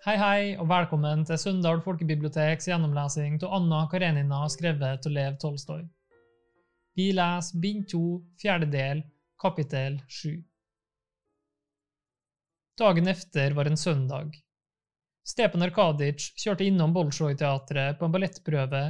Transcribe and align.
Hei, 0.00 0.14
hei, 0.16 0.44
og 0.56 0.64
velkommen 0.64 1.26
til 1.28 1.36
Sunndal 1.36 1.82
folkebiblioteks 1.84 2.70
gjennomlesing 2.70 3.34
av 3.44 3.50
Anna 3.58 3.80
Karenina 3.92 4.38
skrevet 4.48 5.04
av 5.04 5.12
Lev 5.12 5.34
Tolstoy. 5.42 5.82
Vi 6.96 7.10
leser 7.12 7.60
bind 7.60 7.84
to, 7.90 8.00
fjerde 8.40 8.70
del, 8.72 9.02
kapittel 9.44 9.98
sju. 10.08 10.38
Dagen 12.80 13.12
efter 13.12 13.52
var 13.60 13.68
en 13.68 13.76
søndag. 13.76 14.40
Stepan 15.34 15.68
Arkadic 15.68 16.30
kjørte 16.46 16.64
innom 16.64 16.96
Bolsjoj-teatret 16.96 18.00
på 18.00 18.08
en 18.08 18.16
ballettprøve 18.16 18.84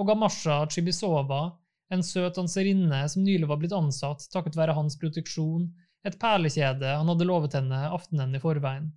og 0.00 0.08
ga 0.08 0.16
Masha 0.16 0.62
Chibisova, 0.72 1.44
en 1.92 2.08
søt 2.14 2.40
danserinne 2.40 3.04
som 3.12 3.28
nylig 3.28 3.52
var 3.52 3.60
blitt 3.60 3.76
ansatt 3.76 4.30
takket 4.32 4.56
være 4.56 4.80
hans 4.80 4.96
proteksjon, 4.96 5.68
et 6.08 6.16
perlekjede 6.16 6.96
han 6.96 7.12
hadde 7.12 7.32
lovet 7.34 7.60
henne 7.60 7.84
aftenen 7.92 8.32
i 8.32 8.46
forveien 8.48 8.94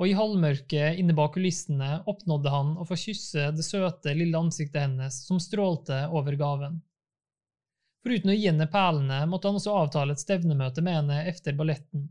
og 0.00 0.08
i 0.08 0.14
halvmørket 0.16 0.96
inne 0.96 1.12
bak 1.12 1.34
kulissene 1.34 1.98
oppnådde 2.08 2.52
han 2.54 2.70
å 2.80 2.86
få 2.88 2.96
kysse 2.96 3.50
det 3.52 3.64
søte, 3.66 4.14
lille 4.16 4.38
ansiktet 4.38 4.80
hennes 4.86 5.18
som 5.26 5.40
strålte 5.42 6.06
over 6.08 6.38
gaven. 6.40 6.78
Foruten 8.00 8.32
å 8.32 8.36
gi 8.38 8.46
henne 8.48 8.64
perlene 8.72 9.18
måtte 9.28 9.50
han 9.50 9.58
også 9.58 9.74
avtale 9.76 10.16
et 10.16 10.22
stevnemøte 10.22 10.80
med 10.80 11.02
henne 11.02 11.20
etter 11.28 11.52
balletten. 11.58 12.06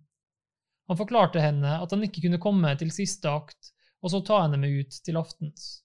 Han 0.89 0.99
forklarte 1.01 1.41
henne 1.41 1.79
at 1.81 1.89
han 1.89 2.05
ikke 2.05 2.27
kunne 2.27 2.41
komme 2.41 2.75
til 2.77 2.93
siste 2.93 3.29
akt 3.29 3.73
og 4.05 4.13
så 4.13 4.21
ta 4.21 4.43
henne 4.43 4.59
med 4.61 4.83
ut 4.83 5.01
til 5.05 5.17
aftens. 5.17 5.79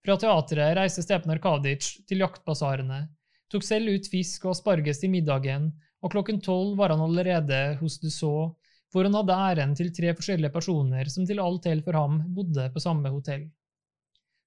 Fra 0.00 0.16
teatret 0.22 0.78
reiste 0.78 1.04
Stepan 1.04 1.34
Arkadic 1.36 1.90
til 2.08 2.24
jaktbasarene, 2.24 3.04
tok 3.52 3.64
selv 3.66 3.92
ut 3.92 4.08
fisk 4.10 4.46
og 4.46 4.54
asparges 4.56 5.02
til 5.02 5.12
middagen, 5.12 5.74
og 6.00 6.12
klokken 6.14 6.40
tolv 6.40 6.76
var 6.80 6.94
han 6.94 7.04
allerede 7.04 7.60
hos 7.82 7.98
Dussault 8.00 8.56
hvor 8.96 9.04
han 9.04 9.16
hadde 9.18 9.34
æren 9.36 9.74
til 9.76 9.90
tre 9.92 10.14
forskjellige 10.16 10.54
personer 10.54 11.08
som 11.12 11.26
til 11.28 11.42
alt 11.44 11.66
hell 11.68 11.82
for 11.84 11.98
ham 12.00 12.14
bodde 12.32 12.70
på 12.72 12.80
samme 12.80 13.10
hotell. 13.12 13.42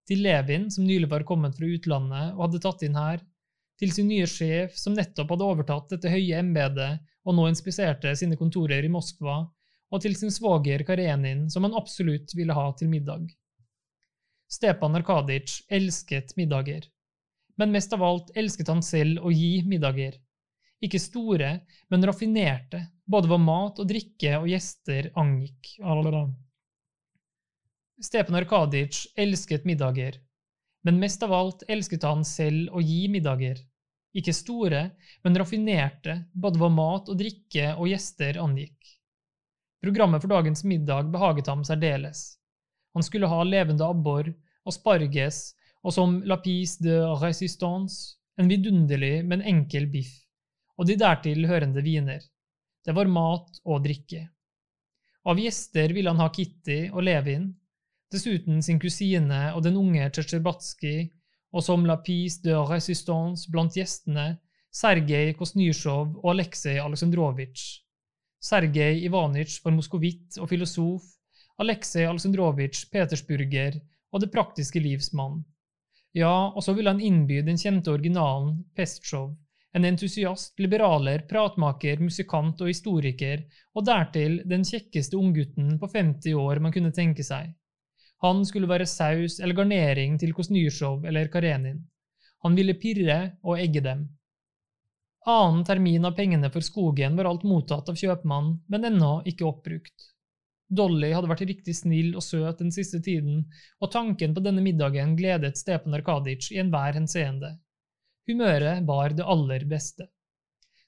Til 0.09 0.23
Levin, 0.25 0.72
som 0.73 0.88
nylig 0.89 1.05
var 1.11 1.22
kommet 1.22 1.53
fra 1.53 1.67
utlandet 1.69 2.31
og 2.33 2.47
hadde 2.47 2.61
tatt 2.64 2.81
inn 2.88 2.97
her, 2.97 3.22
til 3.77 3.94
sin 3.94 4.09
nye 4.09 4.25
sjef, 4.25 4.73
som 4.73 4.95
nettopp 4.97 5.36
hadde 5.36 5.50
overtatt 5.53 5.94
dette 5.94 6.09
høye 6.09 6.39
embetet 6.42 7.05
og 7.30 7.38
nå 7.38 7.45
inspiserte 7.52 8.16
sine 8.17 8.39
kontorer 8.39 8.81
i 8.81 8.89
Moskva, 8.89 9.44
og 9.94 10.02
til 10.02 10.17
sin 10.17 10.33
svoger 10.33 10.81
Karenin, 10.88 11.45
som 11.53 11.67
han 11.67 11.77
absolutt 11.77 12.33
ville 12.33 12.58
ha 12.58 12.66
til 12.80 12.89
middag. 12.89 13.30
Stepan 14.50 14.97
Arkadic 14.97 15.59
elsket 15.70 16.33
middager, 16.42 16.89
men 17.61 17.77
mest 17.77 17.94
av 17.94 18.02
alt 18.02 18.33
elsket 18.33 18.73
han 18.73 18.81
selv 18.81 19.22
å 19.22 19.30
gi 19.30 19.59
middager. 19.70 20.17
Ikke 20.80 20.99
store, 21.02 21.49
men 21.91 22.05
raffinerte, 22.08 22.85
både 23.03 23.27
hva 23.27 23.39
mat 23.41 23.81
og 23.81 23.88
drikke 23.89 24.38
og 24.39 24.47
gjester 24.47 25.09
angikk. 25.19 25.73
Stepan 27.99 28.38
Arkadic 28.39 29.02
elsket 29.19 29.66
middager, 29.67 30.16
men 30.88 31.02
mest 31.02 31.23
av 31.25 31.33
alt 31.36 31.66
elsket 31.67 32.05
han 32.08 32.23
selv 32.23 32.71
å 32.71 32.83
gi 32.83 33.09
middager. 33.11 33.59
Ikke 34.16 34.33
store, 34.33 34.86
men 35.23 35.38
raffinerte, 35.38 36.16
både 36.33 36.61
hva 36.61 36.69
mat 36.71 37.11
og 37.11 37.19
drikke 37.19 37.73
og 37.75 37.91
gjester 37.91 38.39
angikk. 38.41 38.95
Programmet 39.83 40.23
for 40.23 40.31
dagens 40.31 40.64
middag 40.67 41.11
behaget 41.11 41.52
ham 41.52 41.61
særdeles. 41.67 42.39
Han 42.95 43.05
skulle 43.05 43.30
ha 43.31 43.43
levende 43.43 43.86
abbor, 43.86 44.31
asparges 44.67 45.53
og 45.83 45.93
som 45.95 46.17
lapis 46.27 46.77
de 46.83 46.95
résistance, 47.21 48.16
en 48.39 48.47
vidunderlig, 48.47 49.21
men 49.27 49.43
enkel 49.43 49.88
biff, 49.91 50.11
og 50.80 50.88
de 50.88 50.95
dertil 50.99 51.44
hørende 51.49 51.83
viner. 51.83 52.23
Det 52.85 52.95
var 52.95 53.11
mat 53.11 53.59
og 53.67 53.83
drikke. 53.83 54.23
Av 55.27 55.39
gjester 55.39 55.92
ville 55.92 56.09
han 56.14 56.21
ha 56.23 56.30
Kitty 56.31 56.86
og 56.93 57.04
Levin, 57.04 57.49
dessuten 58.09 58.64
sin 58.65 58.80
kusine 58.81 59.49
og 59.52 59.65
den 59.65 59.77
unge 59.77 60.08
Tsjetsjerbatskij, 60.08 61.09
og 61.52 61.65
som 61.65 61.83
la 61.86 61.98
Pise 62.05 62.43
de 62.45 62.55
résistance 62.55 63.49
blant 63.52 63.76
gjestene 63.76 64.37
Sergej 64.71 65.33
Kosnysjov 65.37 66.15
og 66.21 66.31
Aleksej 66.31 66.80
Aleksandrovitsj. 66.80 67.81
Sergej 68.39 69.04
Ivanitsj 69.04 69.59
var 69.65 69.75
moskovitt 69.75 70.37
og 70.39 70.48
filosof, 70.52 71.04
Aleksej 71.59 72.05
Aleksandrovitsj 72.08 72.86
petersburger 72.93 73.80
og 74.14 74.23
det 74.23 74.31
praktiske 74.31 74.80
livs 74.80 75.11
mann. 75.14 75.42
Ja, 76.15 76.49
og 76.54 76.64
så 76.64 76.73
ville 76.73 76.89
han 76.89 77.02
innby 77.02 77.42
den 77.45 77.59
kjente 77.59 77.92
originalen 77.92 78.64
Pestsjov, 78.77 79.33
en 79.73 79.85
entusiast, 79.85 80.55
liberaler, 80.59 81.23
pratmaker, 81.30 82.02
musikant 82.02 82.61
og 82.61 82.71
historiker, 82.71 83.43
og 83.77 83.85
dertil 83.85 84.39
den 84.49 84.65
kjekkeste 84.65 85.17
unggutten 85.17 85.75
på 85.81 85.89
50 85.93 86.37
år 86.41 86.61
man 86.63 86.73
kunne 86.73 86.93
tenke 86.95 87.25
seg. 87.25 87.52
Han 88.25 88.41
skulle 88.45 88.67
være 88.67 88.89
saus 88.89 89.37
eller 89.39 89.55
garnering 89.55 90.17
til 90.19 90.33
Kosnysjov 90.35 91.05
eller 91.07 91.30
Karenin. 91.31 91.83
Han 92.43 92.55
ville 92.57 92.75
pirre 92.81 93.19
og 93.43 93.59
egge 93.59 93.83
dem. 93.85 94.07
Annen 95.30 95.65
termin 95.67 96.07
av 96.07 96.15
pengene 96.17 96.49
for 96.51 96.65
skogen 96.65 97.15
var 97.19 97.30
alt 97.30 97.45
mottatt 97.47 97.91
av 97.91 97.99
kjøpmannen, 97.99 98.57
men 98.71 98.87
ennå 98.89 99.19
ikke 99.30 99.47
oppbrukt. 99.47 100.09
Dolly 100.69 101.09
hadde 101.13 101.30
vært 101.30 101.47
riktig 101.49 101.75
snill 101.77 102.13
og 102.15 102.23
søt 102.23 102.61
den 102.61 102.71
siste 102.73 103.01
tiden, 103.05 103.43
og 103.81 103.91
tanken 103.93 104.36
på 104.36 104.43
denne 104.45 104.63
middagen 104.65 105.15
gledet 105.17 105.57
Stepan 105.57 105.97
Arkadic 105.97 106.51
i 106.53 106.59
enhver 106.61 106.97
henseende. 106.97 107.55
Humøret 108.30 108.86
var 108.86 109.16
det 109.17 109.26
aller 109.26 109.66
beste. 109.66 110.06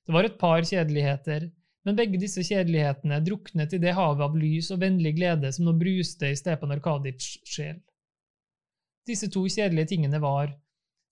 Det 0.06 0.13
var 0.13 0.28
et 0.28 0.38
par 0.38 0.62
kjedeligheter, 0.62 1.47
men 1.85 1.97
begge 1.97 2.19
disse 2.22 2.44
kjedelighetene 2.46 3.18
druknet 3.25 3.74
i 3.74 3.79
det 3.81 3.96
havet 3.97 4.22
av 4.28 4.35
lys 4.38 4.69
og 4.74 4.84
vennlig 4.84 5.16
glede 5.18 5.50
som 5.56 5.66
nå 5.66 5.74
bruste 5.79 6.29
i 6.29 6.38
Stepan 6.38 6.75
Arkadijs 6.75 7.40
sjel. 7.47 7.79
Disse 9.09 9.31
to 9.34 9.47
kjedelige 9.50 9.96
tingene 9.96 10.22
var 10.22 10.53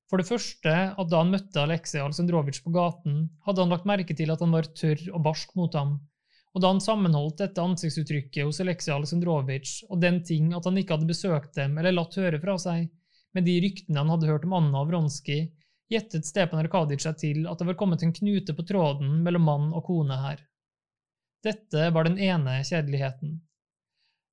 for 0.10 0.22
det 0.22 0.30
første 0.30 0.74
at 0.74 1.10
da 1.10 1.22
han 1.22 1.34
møtte 1.34 1.62
Aleksej 1.62 2.02
Alsendrovitsj 2.02 2.64
på 2.66 2.74
gaten, 2.74 3.18
hadde 3.46 3.62
han 3.62 3.74
lagt 3.74 3.90
merke 3.90 4.16
til 4.18 4.34
at 4.34 4.42
han 4.42 4.54
var 4.54 4.70
tørr 4.78 5.04
og 5.14 5.22
barsk 5.26 5.54
mot 5.58 5.76
ham, 5.78 6.00
og 6.54 6.64
da 6.64 6.72
han 6.72 6.82
sammenholdt 6.82 7.42
dette 7.44 7.62
ansiktsuttrykket 7.62 8.46
hos 8.46 8.62
Aleksej 8.64 8.96
Alsendrovitsj 8.96 9.90
og 9.90 10.02
den 10.02 10.22
ting 10.26 10.54
at 10.58 10.66
han 10.66 10.78
ikke 10.82 10.98
hadde 10.98 11.10
besøkt 11.10 11.54
dem 11.58 11.78
eller 11.78 11.94
latt 11.94 12.18
høre 12.18 12.42
fra 12.42 12.58
seg, 12.62 12.90
med 13.38 13.46
de 13.46 13.60
ryktene 13.62 14.02
han 14.02 14.10
hadde 14.10 14.30
hørt 14.32 14.48
om 14.50 14.56
Anna 14.58 14.82
Vronskij, 14.90 15.46
gjettet 15.90 16.26
Stepan 16.26 16.62
Arkadij 16.62 17.02
seg 17.02 17.18
til 17.20 17.46
at 17.50 17.60
det 17.60 17.68
var 17.72 17.78
kommet 17.80 18.04
en 18.06 18.14
knute 18.14 18.56
på 18.56 18.66
tråden 18.70 19.20
mellom 19.26 19.46
mann 19.50 19.68
og 19.74 19.86
kone 19.90 20.18
her. 20.22 20.42
Dette 21.44 21.90
var 21.96 22.06
den 22.06 22.20
ene 22.20 22.60
kjedeligheten. 22.68 23.40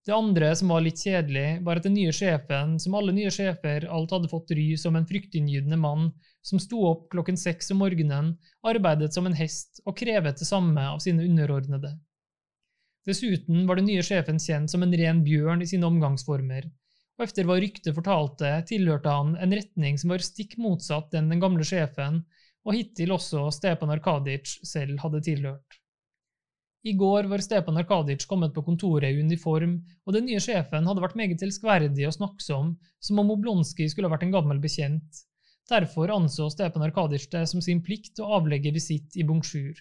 Det 0.07 0.15
andre 0.15 0.53
som 0.55 0.71
var 0.71 0.85
litt 0.85 1.01
kjedelig, 1.03 1.65
var 1.67 1.81
at 1.81 1.87
den 1.87 1.97
nye 1.99 2.13
sjefen, 2.15 2.77
som 2.79 2.95
alle 2.95 3.11
nye 3.15 3.31
sjefer, 3.35 3.89
alt 3.91 4.13
hadde 4.15 4.31
fått 4.31 4.53
ry 4.55 4.69
som 4.79 4.95
en 4.95 5.07
fryktinngytende 5.07 5.79
mann, 5.83 6.13
som 6.47 6.63
sto 6.63 6.85
opp 6.87 7.09
klokken 7.11 7.39
seks 7.41 7.73
om 7.75 7.81
morgenen, 7.83 8.37
arbeidet 8.63 9.11
som 9.15 9.27
en 9.27 9.35
hest 9.35 9.81
og 9.85 9.97
krevet 9.99 10.39
det 10.39 10.47
samme 10.47 10.85
av 10.93 11.01
sine 11.03 11.27
underordnede. 11.27 11.97
Dessuten 13.07 13.67
var 13.67 13.81
den 13.81 13.89
nye 13.91 14.03
sjefen 14.07 14.39
kjent 14.43 14.71
som 14.71 14.87
en 14.87 14.95
ren 14.95 15.25
bjørn 15.27 15.63
i 15.63 15.69
sine 15.71 15.91
omgangsformer, 15.91 16.71
og 17.17 17.25
efter 17.25 17.49
hva 17.49 17.57
ryktet 17.61 17.97
fortalte, 17.97 18.51
tilhørte 18.69 19.13
han 19.13 19.37
en 19.41 19.55
retning 19.57 19.97
som 20.01 20.13
var 20.13 20.25
stikk 20.25 20.59
motsatt 20.61 21.09
den 21.15 21.31
den 21.33 21.41
gamle 21.41 21.65
sjefen, 21.65 22.21
og 22.67 22.77
hittil 22.77 23.15
også 23.15 23.47
Stepan 23.55 23.93
Arkadic 23.95 24.59
selv 24.67 25.01
hadde 25.01 25.23
tilhørt. 25.25 25.79
I 26.87 26.93
går 26.95 27.27
var 27.31 27.43
Stepan 27.43 27.81
Arkadic 27.81 28.27
kommet 28.31 28.53
på 28.55 28.63
kontoret 28.67 29.09
i 29.09 29.23
uniform, 29.23 29.79
og 30.07 30.15
den 30.15 30.29
nye 30.29 30.43
sjefen 30.43 30.87
hadde 30.87 31.03
vært 31.03 31.17
meget 31.19 31.43
elskverdig 31.43 32.07
og 32.07 32.15
snakksom, 32.19 32.77
som 33.01 33.23
om 33.23 33.33
Oblonskij 33.35 33.91
skulle 33.91 34.13
vært 34.13 34.27
en 34.27 34.37
gammel 34.37 34.61
bekjent. 34.63 35.25
Derfor 35.71 36.13
anså 36.15 36.51
Stepan 36.53 36.85
Arkadic 36.87 37.27
det 37.33 37.47
som 37.51 37.65
sin 37.65 37.83
plikt 37.83 38.21
å 38.23 38.29
avlegge 38.39 38.75
visitt 38.77 39.17
i 39.17 39.27
bonjour. 39.27 39.81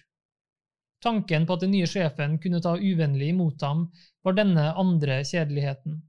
Tanken 1.04 1.44
på 1.46 1.54
at 1.54 1.62
den 1.62 1.76
nye 1.76 1.86
sjefen 1.86 2.40
kunne 2.42 2.62
ta 2.64 2.74
uvennlig 2.74 3.28
imot 3.34 3.62
ham, 3.62 3.86
var 4.24 4.34
denne 4.34 4.72
andre 4.80 5.20
kjedeligheten 5.28 6.00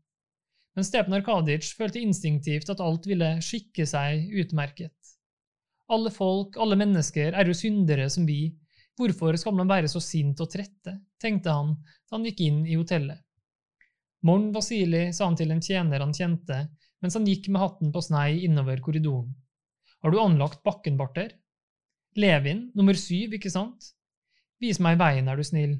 men 0.77 0.85
Stepan 0.85 1.15
Arkadic 1.18 1.71
følte 1.74 2.03
instinktivt 2.06 2.69
at 2.69 2.81
alt 2.85 3.07
ville 3.09 3.31
skikke 3.41 3.88
seg 3.89 4.27
utmerket. 4.44 4.94
Alle 5.89 6.12
folk, 6.13 6.59
alle 6.62 6.77
mennesker, 6.77 7.33
er 7.33 7.50
jo 7.50 7.56
syndere 7.57 8.06
som 8.13 8.27
vi, 8.29 8.51
hvorfor 9.00 9.33
skal 9.41 9.56
man 9.57 9.71
være 9.71 9.89
så 9.89 10.01
sint 10.03 10.38
og 10.44 10.51
trette, 10.53 10.94
tenkte 11.18 11.56
han 11.56 11.74
da 11.81 12.19
han 12.19 12.27
gikk 12.29 12.45
inn 12.45 12.62
i 12.69 12.77
hotellet. 12.77 13.24
Morn 14.27 14.51
Vasili, 14.53 15.07
sa 15.18 15.25
han 15.25 15.38
til 15.39 15.53
en 15.53 15.65
tjener 15.65 16.03
han 16.03 16.13
kjente, 16.13 16.62
mens 17.01 17.18
han 17.18 17.25
gikk 17.25 17.50
med 17.50 17.63
hatten 17.63 17.94
på 17.94 18.03
snei 18.06 18.44
innover 18.45 18.77
korridoren. 18.83 19.33
Har 20.06 20.13
du 20.13 20.21
anlagt 20.21 20.62
bakkenbarter? 20.65 21.33
Levin, 22.21 22.68
nummer 22.77 22.97
syv, 22.97 23.33
ikke 23.38 23.50
sant? 23.53 23.95
Vis 24.62 24.77
meg 24.81 24.97
veien, 25.01 25.29
er 25.29 25.38
du 25.38 25.45
snill. 25.45 25.79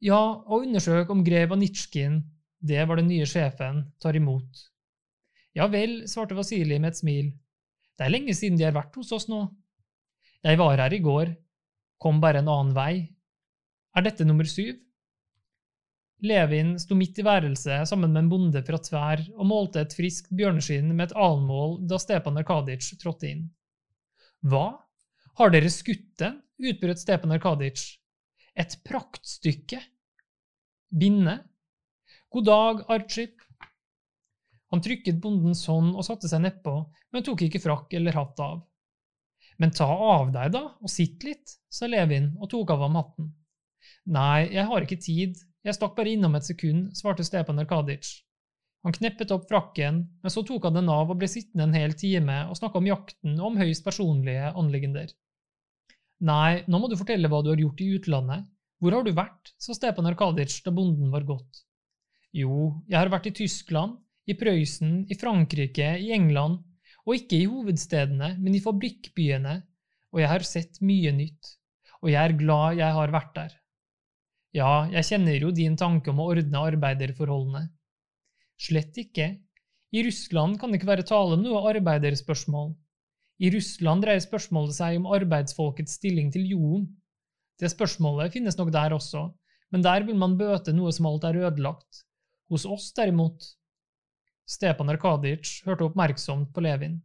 Ja, 0.00 0.20
og 0.20 0.64
undersøk 0.64 1.12
om 1.12 1.20
grev 1.24 1.52
Anitsjkin 1.52 2.22
det 2.62 2.84
var 2.86 3.00
den 3.00 3.10
nye 3.10 3.26
sjefen 3.26 3.82
tar 4.00 4.16
imot. 4.16 4.68
Ja 5.58 5.66
vel, 5.68 6.04
svarte 6.08 6.36
Vasilij 6.38 6.78
med 6.78 6.92
et 6.92 7.00
smil. 7.00 7.32
Det 7.98 8.06
er 8.06 8.14
lenge 8.14 8.34
siden 8.38 8.58
de 8.58 8.64
har 8.68 8.76
vært 8.76 8.94
hos 8.96 9.10
oss 9.12 9.26
nå. 9.28 9.42
Jeg 10.42 10.58
var 10.58 10.80
her 10.80 10.94
i 10.94 11.02
går. 11.02 11.34
Kom 12.02 12.22
bare 12.22 12.40
en 12.42 12.50
annen 12.50 12.72
vei. 12.74 12.94
Er 13.94 14.06
dette 14.06 14.24
nummer 14.24 14.48
syv? 14.48 14.78
Levin 16.22 16.76
sto 16.78 16.94
midt 16.94 17.18
i 17.18 17.24
værelset 17.26 17.88
sammen 17.90 18.12
med 18.14 18.22
en 18.22 18.30
bonde 18.30 18.62
fra 18.62 18.78
Tvær 18.78 19.24
og 19.34 19.46
målte 19.50 19.82
et 19.82 19.94
friskt 19.96 20.30
bjørneskinn 20.38 20.92
med 20.94 21.10
et 21.10 21.16
almål 21.18 21.80
da 21.90 21.98
Stepan 21.98 22.38
Arkadic 22.38 22.92
trådte 23.02 23.26
inn. 23.26 23.48
Hva? 24.46 24.78
Har 25.38 25.50
dere 25.50 25.70
skutt 25.72 26.12
den? 26.22 26.38
utbrøt 26.62 27.02
Stepan 27.02 27.34
Arkadic. 27.34 27.98
Et 28.54 28.76
praktstykke! 28.86 29.80
Binde? 30.94 31.40
God 32.32 32.44
dag, 32.44 32.78
Archip. 32.88 33.42
Han 34.72 34.80
trykket 34.80 35.18
bondens 35.20 35.66
hånd 35.68 35.90
og 35.92 36.04
satte 36.06 36.30
seg 36.30 36.40
nedpå, 36.40 36.72
men 37.12 37.24
tok 37.26 37.42
ikke 37.44 37.60
frakk 37.60 37.90
eller 37.98 38.16
hatt 38.16 38.38
av. 38.40 38.62
Men 39.60 39.74
ta 39.76 39.84
av 39.84 40.30
deg, 40.32 40.54
da, 40.54 40.62
og 40.80 40.88
sitt 40.88 41.26
litt, 41.26 41.58
sa 41.68 41.90
Levin 41.92 42.30
og 42.38 42.48
tok 42.54 42.70
av 42.72 42.86
ham 42.86 42.96
hatten. 42.96 43.26
Nei, 44.16 44.46
jeg 44.48 44.64
har 44.70 44.86
ikke 44.86 44.96
tid, 45.04 45.42
jeg 45.60 45.76
stakk 45.76 45.92
bare 45.98 46.14
innom 46.14 46.38
et 46.38 46.46
sekund, 46.48 46.86
svarte 46.96 47.26
Stepan 47.28 47.60
Arkadic. 47.60 48.14
Han 48.88 48.96
kneppet 48.96 49.34
opp 49.36 49.44
frakken, 49.50 49.98
men 50.24 50.32
så 50.32 50.40
tok 50.48 50.64
han 50.70 50.78
den 50.78 50.88
av 50.94 51.12
og 51.12 51.20
ble 51.20 51.28
sittende 51.28 51.66
en 51.68 51.76
hel 51.76 51.92
time 52.00 52.38
og 52.46 52.56
snakke 52.56 52.80
om 52.80 52.88
jakten 52.88 53.34
og 53.36 53.50
om 53.50 53.58
høyst 53.60 53.84
personlige 53.84 54.54
anliggender. 54.54 55.12
Nei, 56.24 56.62
nå 56.64 56.80
må 56.80 56.88
du 56.88 56.96
fortelle 56.96 57.28
hva 57.28 57.42
du 57.44 57.52
har 57.52 57.60
gjort 57.60 57.84
i 57.84 57.90
utlandet. 57.98 58.48
Hvor 58.80 58.96
har 58.96 59.04
du 59.04 59.12
vært? 59.20 59.52
sa 59.60 59.76
Stepan 59.76 60.08
Arkadic 60.08 60.56
da 60.64 60.72
bonden 60.72 61.12
var 61.12 61.28
gått. 61.28 61.60
Jo, 62.32 62.82
jeg 62.88 62.96
har 62.96 63.10
vært 63.12 63.28
i 63.28 63.34
Tyskland, 63.42 63.98
i 64.24 64.34
Prøysen, 64.38 65.02
i 65.10 65.16
Frankrike, 65.20 65.88
i 66.00 66.12
England, 66.16 66.62
og 67.04 67.18
ikke 67.18 67.42
i 67.42 67.48
hovedstedene, 67.50 68.36
men 68.40 68.54
i 68.56 68.62
fabrikkbyene, 68.62 69.58
og 70.12 70.20
jeg 70.22 70.30
har 70.30 70.46
sett 70.46 70.78
mye 70.84 71.12
nytt, 71.16 71.56
og 72.00 72.12
jeg 72.12 72.20
er 72.22 72.38
glad 72.38 72.78
jeg 72.78 72.96
har 72.96 73.12
vært 73.12 73.34
der. 73.36 73.56
Ja, 74.56 74.84
jeg 74.92 75.08
kjenner 75.08 75.44
jo 75.44 75.50
din 75.56 75.76
tanke 75.80 76.12
om 76.12 76.20
å 76.20 76.28
ordne 76.32 76.60
arbeiderforholdene. 76.72 77.66
Slett 78.60 78.98
ikke. 79.00 79.28
I 79.92 80.04
Russland 80.06 80.58
kan 80.60 80.72
det 80.72 80.80
ikke 80.80 80.90
være 80.90 81.06
tale 81.08 81.36
om 81.36 81.44
noe 81.44 81.62
arbeiderspørsmål. 81.72 82.72
I 83.42 83.50
Russland 83.52 84.04
dreier 84.04 84.22
spørsmålet 84.24 84.76
seg 84.76 84.98
om 85.00 85.08
arbeidsfolkets 85.16 85.96
stilling 85.98 86.30
til 86.32 86.44
jorden. 86.52 86.86
Det 87.60 87.72
spørsmålet 87.72 88.32
finnes 88.36 88.56
nok 88.56 88.70
der 88.74 88.94
også, 88.96 89.26
men 89.72 89.84
der 89.84 90.04
vil 90.06 90.16
man 90.20 90.38
bøte 90.40 90.74
noe 90.76 90.92
som 90.94 91.08
alt 91.10 91.26
er 91.28 91.40
ødelagt. 91.48 92.04
Hos 92.52 92.68
oss, 92.68 92.90
derimot… 92.96 93.48
Stepan 94.52 94.90
Arkadic 94.92 95.62
hørte 95.64 95.86
oppmerksomt 95.86 96.50
på 96.52 96.60
Levin. 96.64 96.98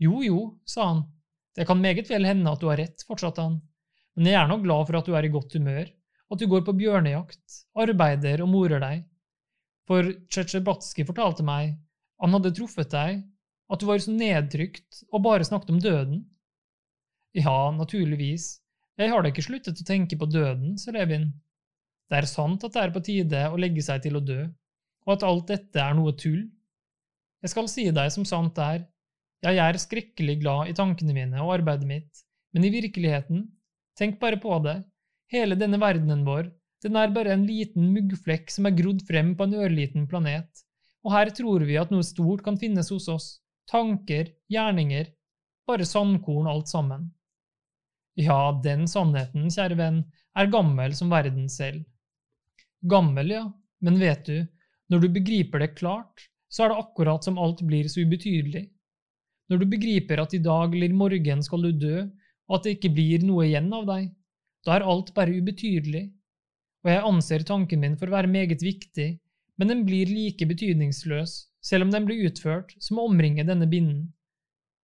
Jo, 0.00 0.22
jo, 0.24 0.42
sa 0.64 0.86
han, 0.88 1.02
det 1.58 1.66
kan 1.68 1.82
meget 1.82 2.08
vel 2.08 2.24
hende 2.24 2.48
at 2.48 2.62
du 2.62 2.70
har 2.70 2.80
rett, 2.80 3.02
fortsatte 3.04 3.44
han, 3.44 3.58
men 4.16 4.30
jeg 4.30 4.38
er 4.40 4.48
nå 4.48 4.60
glad 4.62 4.86
for 4.88 4.96
at 5.00 5.08
du 5.10 5.16
er 5.18 5.26
i 5.26 5.32
godt 5.34 5.58
humør 5.58 5.90
at 6.30 6.38
du 6.38 6.46
går 6.46 6.62
på 6.66 6.76
bjørnejakt, 6.78 7.64
arbeider 7.78 8.42
og 8.44 8.50
morer 8.52 8.82
deg. 8.82 9.02
For 9.90 10.06
Tsjetsjebatskij 10.30 11.06
fortalte 11.08 11.46
meg 11.46 11.74
han 12.20 12.36
hadde 12.36 12.52
truffet 12.54 12.92
deg, 12.92 13.22
at 13.70 13.80
du 13.80 13.86
var 13.88 14.02
så 14.02 14.12
nedtrykt 14.14 15.02
og 15.10 15.24
bare 15.24 15.46
snakket 15.46 15.72
om 15.74 15.80
døden. 15.82 16.18
Ja, 17.34 17.70
naturligvis, 17.74 18.60
jeg 18.98 19.10
har 19.10 19.22
da 19.22 19.30
ikke 19.30 19.46
sluttet 19.46 19.80
å 19.80 19.86
tenke 19.86 20.18
på 20.20 20.28
døden, 20.30 20.76
sa 20.78 20.92
Levin. 20.94 21.30
Det 22.10 22.18
er 22.18 22.26
sant 22.26 22.64
at 22.66 22.74
det 22.74 22.82
er 22.82 22.94
på 22.94 23.02
tide 23.06 23.42
å 23.48 23.58
legge 23.60 23.84
seg 23.86 24.02
til 24.02 24.18
å 24.18 24.24
dø, 24.24 24.40
og 25.06 25.14
at 25.14 25.26
alt 25.26 25.52
dette 25.52 25.82
er 25.82 25.94
noe 25.94 26.12
tull. 26.18 26.42
Jeg 27.40 27.52
skal 27.54 27.70
si 27.70 27.86
deg 27.94 28.10
som 28.12 28.26
sant 28.26 28.58
er, 28.60 28.82
ja, 29.40 29.54
jeg 29.54 29.62
er 29.64 29.80
skrekkelig 29.80 30.40
glad 30.42 30.68
i 30.68 30.76
tankene 30.76 31.14
mine 31.16 31.40
og 31.40 31.54
arbeidet 31.60 31.88
mitt, 31.88 32.24
men 32.52 32.66
i 32.66 32.72
virkeligheten, 32.74 33.46
tenk 33.96 34.18
bare 34.20 34.40
på 34.42 34.58
det, 34.66 34.80
Hele 35.30 35.54
denne 35.54 35.78
verdenen 35.78 36.24
vår, 36.26 36.48
den 36.82 36.96
er 36.98 37.12
bare 37.14 37.36
en 37.36 37.44
liten 37.46 37.92
muggflekk 37.94 38.50
som 38.50 38.66
er 38.66 38.74
grodd 38.74 39.04
frem 39.06 39.36
på 39.38 39.46
en 39.46 39.54
ørliten 39.62 40.08
planet, 40.10 40.64
og 41.06 41.14
her 41.14 41.30
tror 41.36 41.62
vi 41.68 41.76
at 41.78 41.92
noe 41.94 42.02
stort 42.06 42.42
kan 42.42 42.58
finnes 42.58 42.90
hos 42.90 43.06
oss, 43.12 43.28
tanker, 43.70 44.32
gjerninger, 44.50 45.12
bare 45.70 45.86
sandkorn 45.86 46.50
alt 46.50 46.72
sammen. 46.72 47.06
Ja, 48.18 48.50
den 48.64 48.88
sannheten, 48.90 49.46
kjære 49.54 49.78
venn, 49.78 50.00
er 50.34 50.50
gammel 50.50 50.96
som 50.98 51.12
verden 51.14 51.46
selv. 51.52 51.84
Gammel, 52.80 53.30
ja, 53.30 53.44
men 53.84 53.98
vet 54.00 54.24
du, 54.26 54.46
når 54.88 55.04
du 55.04 55.08
begriper 55.12 55.62
det 55.62 55.74
klart, 55.78 56.28
så 56.50 56.64
er 56.64 56.72
det 56.72 56.80
akkurat 56.82 57.24
som 57.24 57.38
alt 57.38 57.60
blir 57.66 57.88
så 57.88 58.02
ubetydelig. 58.02 58.64
Når 59.50 59.60
du 59.60 59.66
begriper 59.70 60.22
at 60.22 60.34
i 60.34 60.42
dag 60.42 60.74
eller 60.74 60.90
i 60.90 60.96
morgen 60.96 61.42
skal 61.42 61.66
du 61.66 61.72
dø, 61.74 62.06
og 62.48 62.56
at 62.56 62.66
det 62.66 62.76
ikke 62.78 62.94
blir 62.96 63.26
noe 63.26 63.46
igjen 63.46 63.68
av 63.74 63.86
deg, 63.88 64.08
da 64.66 64.76
er 64.76 64.86
alt 64.92 65.12
bare 65.16 65.36
ubetydelig, 65.36 66.08
og 66.84 66.90
jeg 66.90 67.04
anser 67.10 67.44
tanken 67.46 67.82
min 67.82 67.96
for 68.00 68.08
å 68.08 68.16
være 68.16 68.32
meget 68.32 68.64
viktig, 68.64 69.10
men 69.60 69.68
den 69.68 69.84
blir 69.84 70.08
like 70.08 70.46
betydningsløs 70.48 71.36
selv 71.60 71.84
om 71.84 71.92
den 71.92 72.06
blir 72.08 72.24
utført 72.30 72.72
som 72.80 72.98
å 72.98 73.06
omringe 73.10 73.44
denne 73.44 73.68
binden. 73.68 74.08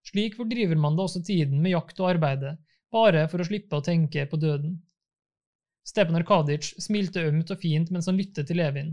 Slik 0.07 0.37
fordriver 0.39 0.79
man 0.79 0.97
da 0.99 1.07
også 1.07 1.25
tiden 1.25 1.63
med 1.65 1.73
jakt 1.73 1.99
og 2.03 2.13
arbeide, 2.13 2.57
bare 2.93 3.25
for 3.33 3.43
å 3.43 3.47
slippe 3.49 3.79
å 3.79 3.85
tenke 3.85 4.27
på 4.29 4.39
døden. 4.39 4.77
Stepan 5.87 6.19
Arkadic 6.19 6.73
smilte 6.83 7.23
ømt 7.29 7.50
og 7.55 7.61
fint 7.62 7.93
mens 7.94 8.09
han 8.11 8.19
lyttet 8.19 8.49
til 8.49 8.59
Levin. 8.59 8.91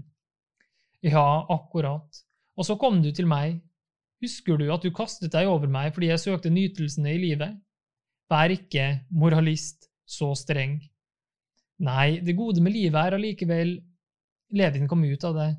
Ja, 1.04 1.44
akkurat, 1.52 2.22
og 2.56 2.68
så 2.68 2.78
kom 2.80 3.02
du 3.04 3.10
til 3.12 3.28
meg. 3.28 3.58
Husker 4.24 4.60
du 4.60 4.70
at 4.72 4.86
du 4.86 4.94
kastet 4.96 5.34
deg 5.34 5.50
over 5.52 5.68
meg 5.68 5.92
fordi 5.96 6.12
jeg 6.12 6.22
søkte 6.22 6.54
nytelsene 6.54 7.16
i 7.16 7.20
livet? 7.20 7.58
Vær 8.32 8.54
ikke 8.54 8.86
moralist, 9.12 9.90
så 10.06 10.32
streng. 10.38 10.78
Nei, 11.84 12.22
det 12.24 12.38
gode 12.38 12.62
med 12.64 12.76
livet 12.76 13.00
er 13.02 13.18
allikevel 13.18 13.74
Levin 14.54 14.88
kom 14.88 15.04
ut 15.04 15.26
av 15.28 15.36
det. 15.36 15.50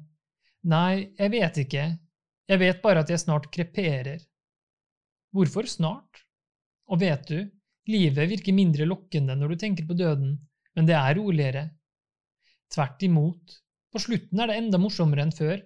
Nei, 0.71 1.11
jeg 1.19 1.33
vet 1.35 1.61
ikke, 1.65 1.85
jeg 2.49 2.61
vet 2.63 2.81
bare 2.81 3.03
at 3.05 3.11
jeg 3.11 3.21
snart 3.21 3.51
kreperer. 3.53 4.23
Hvorfor 5.35 5.67
snart? 5.69 6.23
Og 6.89 7.01
vet 7.03 7.27
du, 7.29 7.39
livet 7.91 8.31
virker 8.31 8.57
mindre 8.57 8.87
lokkende 8.89 9.37
når 9.37 9.53
du 9.53 9.61
tenker 9.61 9.89
på 9.89 9.97
døden, 9.99 10.37
men 10.75 10.89
det 10.89 10.97
er 10.99 11.17
roligere. 11.19 11.69
Tvert 12.75 13.03
imot, 13.07 13.61
på 13.95 14.03
slutten 14.03 14.41
er 14.43 14.51
det 14.51 14.59
enda 14.59 14.81
morsommere 14.83 15.23
enn 15.23 15.35
før, 15.35 15.61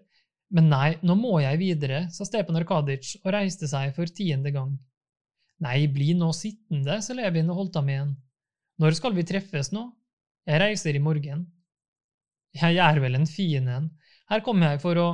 men 0.55 0.71
nei, 0.73 0.97
nå 1.05 1.17
må 1.17 1.39
jeg 1.43 1.61
videre, 1.61 2.07
sa 2.13 2.25
Stepan 2.25 2.57
Arkadic 2.61 3.15
og 3.23 3.33
reiste 3.35 3.69
seg 3.69 3.93
for 3.97 4.09
tiende 4.13 4.53
gang. 4.53 4.75
Nei, 5.65 5.87
bli 5.93 6.15
nå 6.17 6.31
sittende, 6.37 7.01
sa 7.05 7.17
Levin 7.17 7.51
og 7.53 7.63
holdt 7.63 7.79
ham 7.81 7.89
igjen. 7.93 8.13
Når 8.79 8.97
skal 8.97 9.17
vi 9.17 9.27
treffes 9.27 9.73
nå? 9.75 9.89
Jeg 10.49 10.61
reiser 10.63 10.97
i 10.97 11.03
morgen. 11.03 11.47
Jeg 12.57 12.79
er 12.81 13.01
vel 13.03 13.19
en 13.19 13.27
fin 13.29 13.67
en. 13.69 13.89
Her 14.31 14.45
kommer 14.45 14.73
jeg 14.73 14.83
for 14.85 15.01
å… 15.01 15.09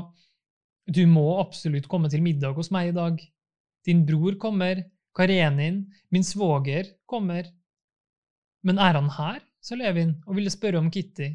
Du 0.84 1.00
må 1.08 1.38
absolutt 1.40 1.88
komme 1.88 2.10
til 2.12 2.22
middag 2.22 2.58
hos 2.58 2.68
meg 2.74 2.90
i 2.90 2.96
dag. 2.96 3.22
Din 3.88 4.02
bror 4.06 4.36
kommer, 4.40 4.82
Karenin, 5.16 5.84
min 6.12 6.26
svoger, 6.26 6.90
kommer. 7.08 7.48
Men 8.62 8.78
er 8.82 8.98
han 8.98 9.08
her? 9.16 9.40
Sa 9.64 9.78
Levin 9.80 10.12
og 10.28 10.36
ville 10.36 10.52
spørre 10.52 10.80
om 10.80 10.90
Kitty. 10.92 11.30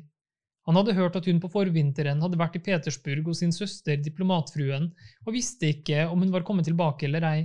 Han 0.70 0.78
hadde 0.78 0.94
hørt 0.94 1.16
at 1.18 1.26
hun 1.26 1.40
på 1.42 1.50
forvinteren 1.50 2.20
hadde 2.22 2.38
vært 2.38 2.60
i 2.60 2.62
Petersburg 2.62 3.26
hos 3.26 3.40
sin 3.42 3.54
søster, 3.56 3.98
diplomatfruen, 3.98 4.92
og 5.26 5.34
visste 5.34 5.72
ikke 5.74 6.04
om 6.06 6.22
hun 6.22 6.34
var 6.34 6.46
kommet 6.46 6.70
tilbake 6.70 7.08
eller 7.08 7.26
ei, 7.26 7.40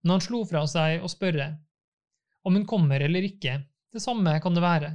men 0.00 0.14
han 0.14 0.24
slo 0.24 0.40
fra 0.48 0.62
seg 0.70 1.04
å 1.04 1.10
spørre. 1.12 1.50
Om 2.48 2.56
hun 2.56 2.64
kommer 2.68 3.04
eller 3.04 3.26
ikke, 3.28 3.58
det 3.92 4.00
samme 4.00 4.32
kan 4.40 4.56
det 4.56 4.64
være. 4.64 4.94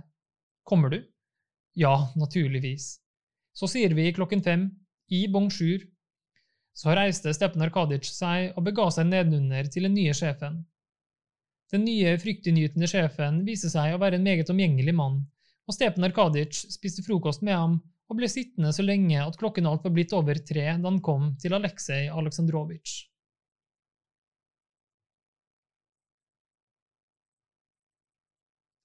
Kommer 0.66 0.96
du? 0.96 1.04
Ja, 1.78 1.94
naturligvis. 2.18 2.96
Så 3.54 3.70
sier 3.70 3.94
vi 3.94 4.10
klokken 4.16 4.42
fem, 4.42 4.72
i 5.14 5.28
bonjour. 5.30 5.84
Så 6.76 6.96
reiste 6.98 7.36
Stepan 7.38 7.68
Arkadic 7.68 8.10
seg 8.10 8.56
og 8.58 8.66
bega 8.66 8.88
seg 8.92 9.12
nedenunder 9.12 9.70
til 9.70 9.86
den 9.86 9.94
nye 9.94 10.16
sjefen. 10.18 10.64
Den 11.70 11.86
nye, 11.86 12.18
fryktinngytende 12.22 12.90
sjefen 12.90 13.44
viser 13.46 13.72
seg 13.74 13.94
å 13.94 14.02
være 14.02 14.18
en 14.18 14.26
meget 14.26 14.50
omgjengelig 14.50 14.94
mann, 14.98 15.22
og 15.66 15.74
Stepen 15.74 16.06
Arkadic 16.06 16.62
spiste 16.76 17.04
frokost 17.06 17.44
med 17.46 17.58
ham 17.58 17.76
og 18.06 18.20
ble 18.20 18.30
sittende 18.30 18.70
så 18.76 18.86
lenge 18.86 19.18
at 19.18 19.38
klokken 19.42 19.66
alt 19.66 19.86
var 19.86 19.94
blitt 19.96 20.14
over 20.14 20.38
tre 20.38 20.68
da 20.78 20.86
han 20.86 21.02
kom 21.06 21.32
til 21.42 21.58
Aleksej 21.58 22.12
Aleksandrovitsj. 22.14 23.06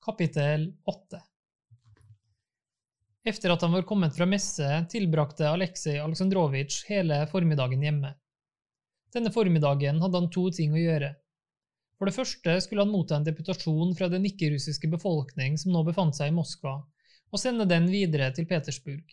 Kapittel 0.01 0.71
8 0.89 1.21
Efter 3.29 3.53
at 3.53 3.63
han 3.63 3.75
var 3.77 3.85
kommet 3.85 4.17
fra 4.17 4.25
messe, 4.25 4.65
tilbrakte 4.89 5.45
Aleksej 5.51 6.01
Aleksandrovitsj 6.01 6.87
hele 6.89 7.21
formiddagen 7.29 7.85
hjemme. 7.85 8.15
Denne 9.13 9.33
formiddagen 9.35 10.01
hadde 10.01 10.23
han 10.23 10.31
to 10.33 10.47
ting 10.57 10.73
å 10.73 10.81
gjøre. 10.81 11.13
For 12.01 12.09
det 12.09 12.17
første 12.17 12.55
skulle 12.65 12.81
han 12.81 12.93
motta 12.95 13.19
en 13.19 13.27
deputasjon 13.27 13.91
fra 13.93 14.07
den 14.09 14.25
ikke-russiske 14.25 14.89
befolkning 14.89 15.59
som 15.61 15.75
nå 15.75 15.83
befant 15.85 16.17
seg 16.17 16.31
i 16.31 16.33
Moskva, 16.33 16.79
og 17.29 17.43
sende 17.43 17.67
den 17.69 17.91
videre 17.93 18.31
til 18.33 18.47
Petersburg. 18.49 19.05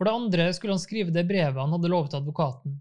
For 0.00 0.08
det 0.08 0.14
andre 0.16 0.46
skulle 0.56 0.72
han 0.72 0.80
skrive 0.80 1.12
det 1.12 1.26
brevet 1.28 1.60
han 1.60 1.76
hadde 1.76 1.92
lovet 1.92 2.16
advokaten. 2.16 2.78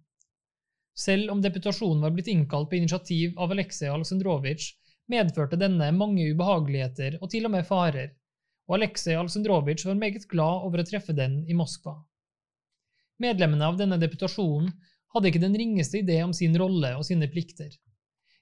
Selv 0.96 1.34
om 1.34 1.44
deputasjonen 1.44 2.08
var 2.08 2.16
blitt 2.16 2.32
innkalt 2.32 2.72
på 2.72 2.80
initiativ 2.80 3.36
av 3.36 3.52
Aleksej 3.52 3.92
Aleksandrovitsj, 3.92 4.72
medførte 5.12 5.60
denne 5.60 5.92
mange 5.92 6.30
ubehageligheter 6.32 7.20
og 7.20 7.28
til 7.36 7.50
og 7.50 7.52
med 7.58 7.68
farer, 7.68 8.14
og 8.72 8.78
Aleksej 8.80 9.20
Aleksandrovitsj 9.20 9.90
var 9.90 10.00
meget 10.00 10.24
glad 10.32 10.70
over 10.70 10.80
å 10.80 10.88
treffe 10.88 11.12
den 11.18 11.42
i 11.52 11.58
Moskva. 11.58 11.98
Medlemmene 13.20 13.68
av 13.68 13.76
denne 13.80 14.00
deputasjonen 14.00 14.72
hadde 15.12 15.30
ikke 15.34 15.44
den 15.44 15.60
ringeste 15.60 16.00
idé 16.00 16.22
om 16.24 16.32
sin 16.36 16.56
rolle 16.60 16.96
og 16.96 17.04
sine 17.08 17.28
plikter. 17.32 17.76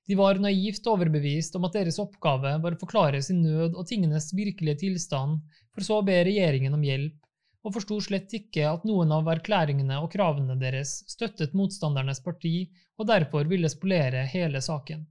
De 0.08 0.16
var 0.20 0.40
naivt 0.44 0.88
overbevist 0.92 1.56
om 1.56 1.64
at 1.68 1.78
deres 1.78 2.00
oppgave 2.02 2.58
var 2.64 2.76
å 2.76 2.80
forklare 2.80 3.22
sin 3.24 3.40
nød 3.46 3.78
og 3.78 3.88
tingenes 3.88 4.34
virkelige 4.36 4.82
tilstand, 4.82 5.40
for 5.72 5.86
så 5.86 6.00
å 6.02 6.06
be 6.08 6.18
regjeringen 6.28 6.76
om 6.76 6.84
hjelp, 6.84 7.16
og 7.64 7.78
forsto 7.78 8.00
slett 8.04 8.34
ikke 8.36 8.66
at 8.68 8.84
noen 8.88 9.14
av 9.16 9.30
erklæringene 9.32 10.02
og 10.04 10.12
kravene 10.12 10.58
deres 10.60 10.98
støttet 11.08 11.56
motstandernes 11.56 12.20
parti 12.26 12.68
og 13.00 13.08
derfor 13.08 13.48
ville 13.48 13.72
spolere 13.72 14.26
hele 14.34 14.60
saken. 14.62 15.06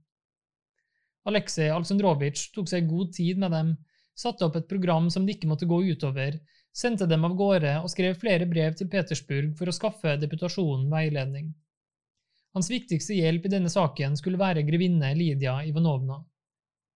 Aleksej 1.29 1.71
Aleksandrovitsj 1.73 2.51
tok 2.53 2.69
seg 2.69 2.85
god 2.91 3.13
tid 3.17 3.41
med 3.41 3.55
dem, 3.55 3.73
satte 4.13 4.45
opp 4.45 4.59
et 4.59 4.69
program 4.69 5.09
som 5.09 5.25
de 5.25 5.33
ikke 5.33 5.49
måtte 5.49 5.69
gå 5.69 5.79
utover, 5.89 6.37
sendte 6.75 7.07
dem 7.09 7.25
av 7.25 7.33
gårde 7.39 7.79
og 7.81 7.89
skrev 7.89 8.19
flere 8.21 8.45
brev 8.49 8.77
til 8.77 8.89
Petersburg 8.91 9.53
for 9.57 9.69
å 9.69 9.75
skaffe 9.75 10.17
deputasjonen 10.21 10.89
veiledning. 10.93 11.53
Hans 12.53 12.69
viktigste 12.69 13.15
hjelp 13.17 13.45
i 13.45 13.51
denne 13.55 13.69
saken 13.69 14.17
skulle 14.17 14.37
være 14.37 14.61
grevinne 14.67 15.13
Lydia 15.17 15.55
Ivanovna. 15.65 16.19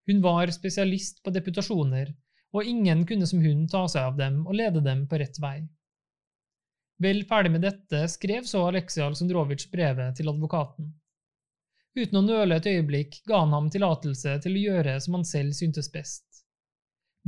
Hun 0.06 0.22
var 0.22 0.50
spesialist 0.54 1.18
på 1.22 1.32
deputasjoner, 1.34 2.12
og 2.54 2.64
ingen 2.64 3.02
kunne 3.06 3.26
som 3.26 3.42
hun 3.42 3.66
ta 3.68 3.82
seg 3.90 4.06
av 4.06 4.16
dem 4.20 4.44
og 4.46 4.54
lede 4.56 4.80
dem 4.84 5.02
på 5.10 5.18
rett 5.20 5.40
vei. 5.42 5.58
Vel 7.02 7.24
ferdig 7.26 7.52
med 7.54 7.66
dette 7.66 8.06
skrev 8.10 8.46
så 8.48 8.64
Aleksej 8.68 9.04
Aleksandrovitsj 9.04 9.68
brevet 9.74 10.16
til 10.18 10.30
advokaten. 10.30 10.94
Uten 11.98 12.20
å 12.20 12.22
nøle 12.22 12.58
et 12.58 12.66
øyeblikk 12.70 13.20
ga 13.26 13.42
han 13.42 13.54
ham 13.54 13.68
tillatelse 13.70 14.38
til 14.42 14.56
å 14.56 14.64
gjøre 14.64 14.96
som 15.02 15.18
han 15.18 15.26
selv 15.26 15.58
syntes 15.58 15.90
best. 15.92 16.24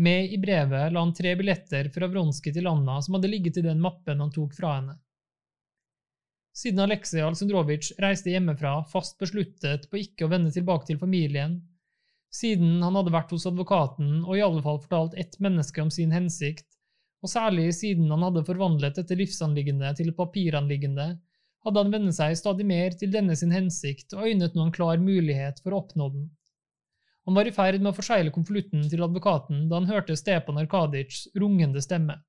Med 0.01 0.33
i 0.33 0.39
brevet 0.39 0.93
la 0.93 1.03
han 1.03 1.15
tre 1.15 1.35
billetter 1.37 1.91
fra 1.95 2.09
Vronskij 2.09 2.55
til 2.55 2.71
Anna 2.71 3.01
som 3.03 3.19
hadde 3.19 3.31
ligget 3.31 3.59
i 3.59 3.67
den 3.67 3.83
mappen 3.83 4.23
han 4.23 4.31
tok 4.35 4.55
fra 4.57 4.77
henne. 4.79 4.97
Siden 6.61 6.83
Aleksej 6.85 7.23
Aleksandrovitsj 7.25 7.95
reiste 8.05 8.33
hjemmefra 8.35 8.83
fast 8.91 9.15
besluttet 9.23 9.87
på 9.89 10.03
ikke 10.03 10.27
å 10.27 10.33
vende 10.33 10.51
tilbake 10.53 10.91
til 10.91 10.99
familien, 11.01 11.55
siden 12.31 12.83
han 12.85 12.99
hadde 12.99 13.15
vært 13.15 13.33
hos 13.33 13.47
advokaten 13.49 14.19
og 14.27 14.35
i 14.37 14.43
alle 14.45 14.61
fall 14.67 14.81
fortalt 14.83 15.17
ett 15.23 15.39
menneske 15.41 15.81
om 15.81 15.89
sin 15.95 16.13
hensikt, 16.13 16.67
og 17.25 17.33
særlig 17.33 17.71
siden 17.79 18.13
han 18.13 18.27
hadde 18.27 18.45
forvandlet 18.45 19.01
dette 19.01 19.17
livsanliggende 19.17 19.95
til 19.97 20.13
et 20.13 20.19
papiranliggende, 20.19 21.09
hadde 21.65 21.85
han 21.85 21.95
vennet 21.95 22.17
seg 22.17 22.37
stadig 22.37 22.67
mer 22.69 22.93
til 23.01 23.13
denne 23.15 23.37
sin 23.37 23.57
hensikt 23.57 24.13
og 24.17 24.29
øynet 24.29 24.57
noen 24.59 24.73
klar 24.77 25.01
mulighet 25.01 25.65
for 25.65 25.73
å 25.73 25.81
oppnå 25.81 26.11
den. 26.13 26.29
Han 27.29 27.37
var 27.37 27.49
i 27.49 27.55
ferd 27.57 27.81
med 27.81 27.95
å 27.95 27.97
forsegle 27.97 28.33
konvolutten 28.37 28.85
til 28.93 29.05
advokaten 29.05 29.65
da 29.71 29.81
han 29.81 29.89
hørte 29.89 30.17
Stepan 30.17 30.61
Arkaditsjs 30.61 31.31
rungende 31.41 31.81
stemme. 31.85 32.21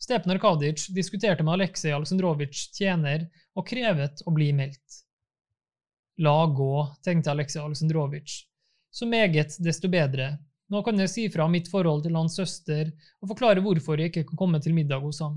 Stepan 0.00 0.32
Arkaditsj 0.32 0.94
diskuterte 0.96 1.44
med 1.44 1.52
Aleksej 1.58 1.92
Aleksandrovitsjs 1.92 2.70
tjener 2.72 3.26
og 3.52 3.66
krevet 3.68 4.22
å 4.24 4.32
bli 4.32 4.48
meldt. 4.56 5.02
La 6.24 6.46
gå, 6.46 6.72
tenkte 7.04 7.32
Aleksej 7.34 7.60
Aleksandrovitsj. 7.62 8.38
Så 8.90 9.06
meget 9.06 9.58
desto 9.60 9.90
bedre. 9.92 10.38
Nå 10.72 10.80
kan 10.86 10.98
jeg 11.02 11.12
si 11.12 11.26
fra 11.28 11.46
mitt 11.52 11.68
forhold 11.68 12.06
til 12.06 12.16
hans 12.16 12.38
søster 12.40 12.88
og 13.20 13.34
forklare 13.34 13.60
hvorfor 13.60 14.00
jeg 14.00 14.12
ikke 14.12 14.24
kan 14.30 14.40
komme 14.40 14.60
til 14.64 14.74
middag 14.74 15.04
hos 15.04 15.20
ham. 15.20 15.36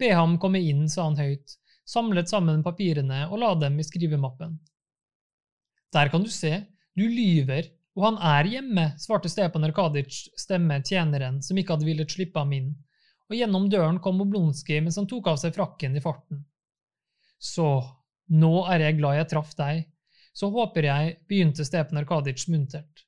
Be 0.00 0.14
ham 0.14 0.38
komme 0.40 0.62
inn, 0.64 0.86
sa 0.88 1.04
han 1.10 1.18
høyt, 1.18 1.58
samlet 1.84 2.30
sammen 2.30 2.64
papirene 2.64 3.26
og 3.28 3.42
la 3.42 3.52
dem 3.66 3.78
i 3.82 3.84
skrivemappen. 3.86 4.56
Der 5.92 6.08
kan 6.08 6.24
du 6.24 6.32
se, 6.32 6.54
du 6.96 7.04
lyver, 7.04 7.68
og 7.98 8.04
han 8.06 8.20
er 8.32 8.48
hjemme, 8.48 8.90
svarte 9.00 9.28
Stepan 9.28 9.66
Arkadic 9.68 10.28
stemme 10.38 10.80
tjeneren 10.86 11.42
som 11.42 11.58
ikke 11.58 11.76
hadde 11.76 11.88
villet 11.88 12.12
slippe 12.14 12.40
ham 12.40 12.52
inn, 12.54 12.76
og 13.28 13.36
gjennom 13.36 13.68
døren 13.70 14.00
kom 14.02 14.22
Oblonskij 14.24 14.80
mens 14.82 14.96
han 15.00 15.08
tok 15.08 15.28
av 15.32 15.40
seg 15.40 15.56
frakken 15.56 15.96
i 15.96 16.02
farten. 16.04 16.44
Så, 17.38 17.68
nå 18.32 18.54
er 18.72 18.86
jeg 18.86 18.98
glad 18.98 19.18
jeg 19.20 19.30
traff 19.32 19.52
deg, 19.58 19.84
så 20.32 20.48
håper 20.54 20.88
jeg, 20.88 21.18
begynte 21.28 21.66
Stepan 21.66 22.00
Arkaditsj 22.00 22.48
muntert. 22.52 23.04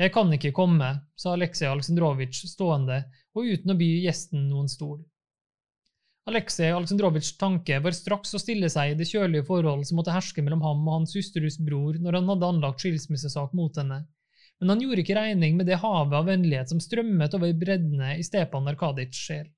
Jeg 0.00 0.12
kan 0.14 0.30
ikke 0.32 0.54
komme, 0.56 0.88
sa 1.20 1.34
Aleksej 1.36 1.68
Aleksandrovitsj 1.68 2.46
stående 2.48 3.02
og 3.36 3.48
uten 3.48 3.74
å 3.74 3.76
by 3.78 3.88
gjesten 4.06 4.46
noen 4.48 4.70
stol. 4.72 5.02
Aleksej 6.30 6.70
Aleksandrovitsjs 6.72 7.36
tanke 7.40 7.80
var 7.82 7.94
straks 7.96 8.32
å 8.36 8.40
stille 8.40 8.70
seg 8.72 8.92
i 8.92 8.96
det 8.98 9.08
kjølige 9.10 9.46
forhold 9.48 9.84
som 9.88 9.98
måtte 9.98 10.14
herske 10.14 10.44
mellom 10.44 10.62
ham 10.64 10.84
og 10.86 11.00
hans 11.00 11.16
hustrus 11.18 11.58
bror 11.60 11.98
når 12.00 12.20
han 12.20 12.30
hadde 12.30 12.50
anlagt 12.54 12.84
skilsmissesak 12.84 13.52
mot 13.58 13.76
henne, 13.80 14.04
men 14.62 14.70
han 14.70 14.82
gjorde 14.84 15.02
ikke 15.02 15.16
regning 15.18 15.56
med 15.58 15.66
det 15.66 15.80
havet 15.82 16.14
av 16.14 16.28
vennlighet 16.30 16.70
som 16.70 16.80
strømmet 16.80 17.34
over 17.34 17.50
breddene 17.58 18.12
i 18.14 18.22
Stepan 18.22 18.70
Arkaditsjs 18.70 19.24
sjel. 19.26 19.48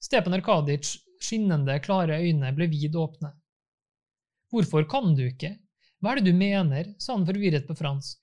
Stepan 0.00 0.38
Arkaditsjs 0.38 0.96
skinnende, 1.20 1.76
klare 1.84 2.16
øyne 2.22 2.52
ble 2.56 2.68
vid 2.72 2.96
åpne. 2.96 3.34
Hvorfor 4.48 4.86
kan 4.88 5.12
du 5.18 5.26
ikke? 5.26 5.52
Hva 6.00 6.14
er 6.14 6.20
det 6.20 6.30
du 6.30 6.38
mener? 6.38 6.94
sa 6.96 7.16
han 7.16 7.26
forvirret 7.28 7.66
på 7.68 7.76
fransk. 7.76 8.22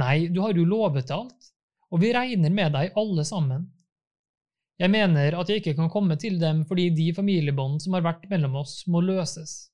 Nei, 0.00 0.28
du 0.32 0.40
har 0.40 0.56
jo 0.56 0.64
lovet 0.66 1.12
alt, 1.12 1.50
og 1.92 2.00
vi 2.00 2.14
regner 2.14 2.54
med 2.54 2.72
deg 2.74 2.96
alle 2.98 3.24
sammen. 3.26 3.66
Jeg 4.80 4.90
mener 4.90 5.36
at 5.38 5.50
jeg 5.50 5.60
ikke 5.60 5.76
kan 5.78 5.90
komme 5.92 6.16
til 6.18 6.40
dem 6.40 6.64
fordi 6.66 6.88
de 6.94 7.12
familiebånd 7.14 7.82
som 7.82 7.94
har 7.94 8.06
vært 8.06 8.24
mellom 8.30 8.56
oss, 8.64 8.80
må 8.90 9.04
løses. 9.04 9.68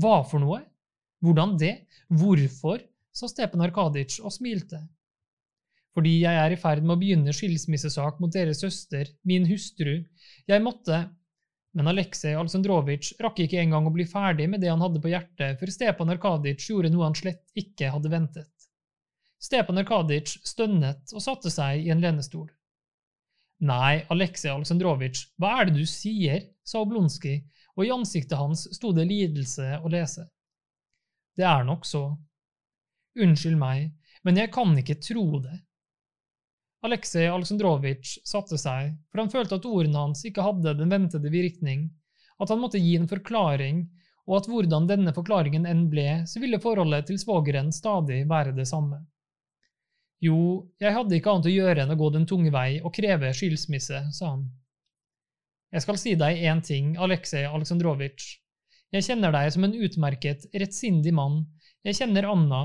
Hva 0.00 0.18
for 0.26 0.42
noe? 0.42 0.60
Hvordan 1.24 1.54
det? 1.60 1.76
Hvorfor? 2.10 2.82
Sa 3.14 3.30
Stepan 3.30 3.62
Arkadic 3.64 4.18
og 4.22 4.34
smilte. 4.34 4.80
Fordi 5.94 6.16
jeg 6.24 6.38
er 6.40 6.52
i 6.52 6.58
ferd 6.58 6.82
med 6.82 6.96
å 6.96 7.00
begynne 7.00 7.34
skilsmissesak 7.34 8.18
mot 8.22 8.32
deres 8.34 8.62
søster, 8.64 9.10
min 9.22 9.46
hustru. 9.50 10.00
Jeg 10.50 10.64
måtte… 10.64 11.04
Men 11.74 11.90
Aleksej 11.90 12.36
Aleksandrovitsj 12.38 13.16
rakk 13.22 13.40
ikke 13.42 13.58
engang 13.58 13.88
å 13.88 13.92
bli 13.94 14.04
ferdig 14.06 14.46
med 14.50 14.60
det 14.62 14.68
han 14.70 14.82
hadde 14.82 15.00
på 15.02 15.10
hjertet, 15.10 15.56
før 15.58 15.72
Stepan 15.74 16.12
Arkadic 16.14 16.68
gjorde 16.68 16.90
noe 16.94 17.08
han 17.08 17.16
slett 17.18 17.42
ikke 17.58 17.90
hadde 17.90 18.12
ventet. 18.12 18.68
Stepan 19.42 19.82
Arkadic 19.82 20.36
stønnet 20.46 21.10
og 21.10 21.24
satte 21.24 21.50
seg 21.50 21.82
i 21.82 21.90
en 21.90 22.02
lenestol. 22.02 22.46
Nei, 23.66 24.04
Aleksej 24.10 24.52
Aleksandrovitsj, 24.52 25.24
hva 25.38 25.56
er 25.60 25.70
det 25.70 25.80
du 25.80 25.86
sier? 25.88 26.46
sa 26.64 26.80
Oblonskij, 26.80 27.42
og 27.74 27.84
i 27.84 27.90
ansiktet 27.92 28.38
hans 28.38 28.64
sto 28.72 28.92
det 28.94 29.04
lidelse 29.10 29.80
å 29.82 29.90
lese. 29.90 30.24
Det 31.34 31.44
er 31.44 31.66
nok 31.66 31.84
så. 31.86 32.06
Unnskyld 33.20 33.58
meg, 33.60 33.92
men 34.26 34.40
jeg 34.40 34.50
kan 34.54 34.72
ikke 34.78 34.98
tro 35.02 35.26
det. 35.44 35.58
Aleksej 36.84 37.30
Aleksandrovitsj 37.30 38.18
satte 38.28 38.58
seg, 38.60 38.92
for 39.08 39.22
han 39.22 39.30
følte 39.32 39.56
at 39.56 39.68
ordene 39.68 40.02
hans 40.02 40.24
ikke 40.28 40.44
hadde 40.44 40.74
den 40.76 40.90
ventede 40.92 41.30
virkning, 41.32 41.86
at 42.42 42.50
han 42.50 42.60
måtte 42.60 42.82
gi 42.82 42.96
en 42.98 43.08
forklaring, 43.08 43.84
og 44.28 44.38
at 44.40 44.48
hvordan 44.50 44.88
denne 44.88 45.14
forklaringen 45.16 45.66
enn 45.68 45.86
ble, 45.92 46.24
så 46.28 46.40
ville 46.42 46.60
forholdet 46.60 47.08
til 47.08 47.20
svogeren 47.20 47.70
stadig 47.72 48.24
være 48.28 48.52
det 48.56 48.66
samme. 48.68 49.00
Jo, 50.24 50.64
jeg 50.80 50.94
hadde 50.96 51.16
ikke 51.16 51.32
annet 51.32 51.48
å 51.50 51.54
gjøre 51.54 51.84
enn 51.84 51.92
å 51.92 51.98
gå 52.00 52.10
den 52.14 52.28
tunge 52.28 52.52
vei 52.52 52.78
og 52.80 52.94
kreve 52.96 53.32
skilsmisse, 53.36 54.00
sa 54.16 54.30
han. 54.30 54.46
Jeg 55.74 55.84
skal 55.84 55.98
si 56.00 56.14
deg 56.16 56.40
én 56.46 56.62
ting, 56.64 56.94
Aleksej 57.00 57.48
Aleksandrovitsj. 57.48 58.38
Jeg 58.94 59.08
kjenner 59.08 59.34
deg 59.34 59.50
som 59.50 59.66
en 59.66 59.74
utmerket, 59.74 60.46
rettsindig 60.54 61.12
mann. 61.16 61.40
Jeg 61.84 61.98
kjenner 61.98 62.28
Anna. 62.30 62.62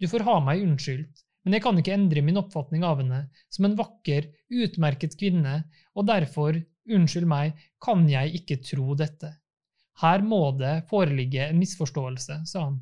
Du 0.00 0.08
får 0.10 0.24
ha 0.26 0.36
meg 0.44 0.62
unnskyldt, 0.64 1.22
men 1.46 1.56
jeg 1.56 1.62
kan 1.64 1.78
ikke 1.78 1.94
endre 1.94 2.22
min 2.26 2.40
oppfatning 2.40 2.84
av 2.84 3.00
henne 3.00 3.20
som 3.54 3.68
en 3.68 3.76
vakker, 3.78 4.28
utmerket 4.50 5.16
kvinne, 5.18 5.60
og 5.94 6.08
derfor, 6.08 6.58
unnskyld 6.90 7.28
meg, 7.30 7.54
kan 7.82 8.04
jeg 8.10 8.34
ikke 8.40 8.60
tro 8.66 8.96
dette. 8.98 9.30
Her 10.02 10.24
må 10.26 10.42
det 10.58 10.82
foreligge 10.90 11.46
en 11.46 11.60
misforståelse, 11.60 12.42
sa 12.50 12.64
han. 12.66 12.80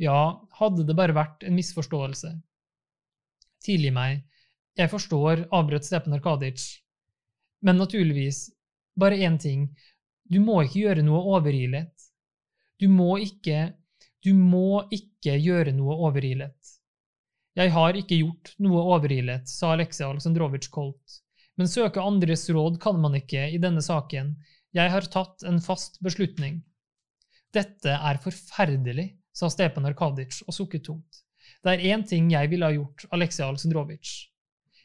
Ja, 0.00 0.40
hadde 0.58 0.86
det 0.88 0.96
bare 0.96 1.14
vært 1.14 1.44
en 1.46 1.54
misforståelse. 1.54 2.32
Tilgi 3.60 3.92
meg, 3.92 4.24
jeg 4.80 4.90
forstår, 4.90 5.44
avbrøt 5.52 5.84
Stepan 5.84 6.16
Arkadic. 6.16 6.64
Men 7.60 7.76
naturligvis, 7.76 8.48
bare 8.96 9.20
én 9.20 9.36
ting, 9.38 9.68
du 10.24 10.40
må 10.40 10.62
ikke 10.64 10.86
gjøre 10.86 11.04
noe 11.04 11.20
overilet. 11.36 11.92
Du 12.80 12.88
må 12.88 13.18
ikke, 13.20 13.74
du 14.24 14.34
må 14.36 14.84
ikke 14.92 15.36
gjøre 15.40 15.72
noe 15.76 15.96
overilet. 16.08 16.76
Jeg 17.58 17.72
har 17.74 17.96
ikke 17.98 18.20
gjort 18.20 18.52
noe 18.62 18.82
overilet, 18.94 19.48
sa 19.50 19.72
Aleksej 19.74 20.06
Aleksandrovitsj 20.06 20.70
Kolt, 20.72 21.20
men 21.58 21.68
søke 21.68 22.02
andres 22.02 22.46
råd 22.52 22.78
kan 22.82 23.00
man 23.00 23.16
ikke 23.18 23.48
i 23.50 23.58
denne 23.60 23.82
saken, 23.84 24.36
jeg 24.76 24.92
har 24.92 25.08
tatt 25.10 25.42
en 25.48 25.58
fast 25.60 25.98
beslutning. 26.04 26.60
Dette 27.50 27.96
er 27.96 28.20
forferdelig, 28.22 29.08
sa 29.34 29.50
Stepan 29.50 29.88
Arkaditsj 29.88 30.44
og 30.46 30.54
sukket 30.54 30.84
tungt. 30.86 31.24
Det 31.64 31.74
er 31.74 31.86
én 31.90 32.04
ting 32.06 32.30
jeg 32.32 32.52
ville 32.52 32.68
ha 32.68 32.76
gjort, 32.76 33.08
Aleksej 33.10 33.48
Aleksandrovitsj. 33.48 34.12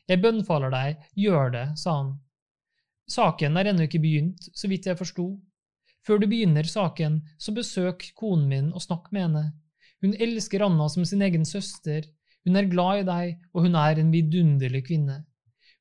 Jeg 0.10 0.22
bønnfaller 0.22 0.74
deg, 0.74 1.06
gjør 1.18 1.54
det, 1.54 1.65
sa 1.82 2.00
han. 2.00 2.15
Saken 3.10 3.58
er 3.58 3.70
ennå 3.70 3.86
ikke 3.86 4.01
begynt, 4.01 4.50
så 4.58 4.70
vidt 4.70 4.89
jeg 4.89 4.98
forsto. 4.98 5.27
Før 6.05 6.21
du 6.21 6.27
begynner 6.29 6.67
saken, 6.69 7.21
så 7.41 7.53
besøk 7.55 8.12
konen 8.17 8.50
min 8.50 8.74
og 8.74 8.83
snakk 8.83 9.09
med 9.15 9.25
henne. 9.25 9.45
Hun 10.05 10.13
elsker 10.21 10.65
Anna 10.65 10.85
som 10.91 11.05
sin 11.07 11.24
egen 11.25 11.45
søster. 11.50 12.05
Hun 12.45 12.59
er 12.59 12.69
glad 12.69 13.01
i 13.01 13.07
deg, 13.07 13.39
og 13.55 13.65
hun 13.65 13.77
er 13.79 13.97
en 13.97 14.12
vidunderlig 14.13 14.83
kvinne. 14.85 15.24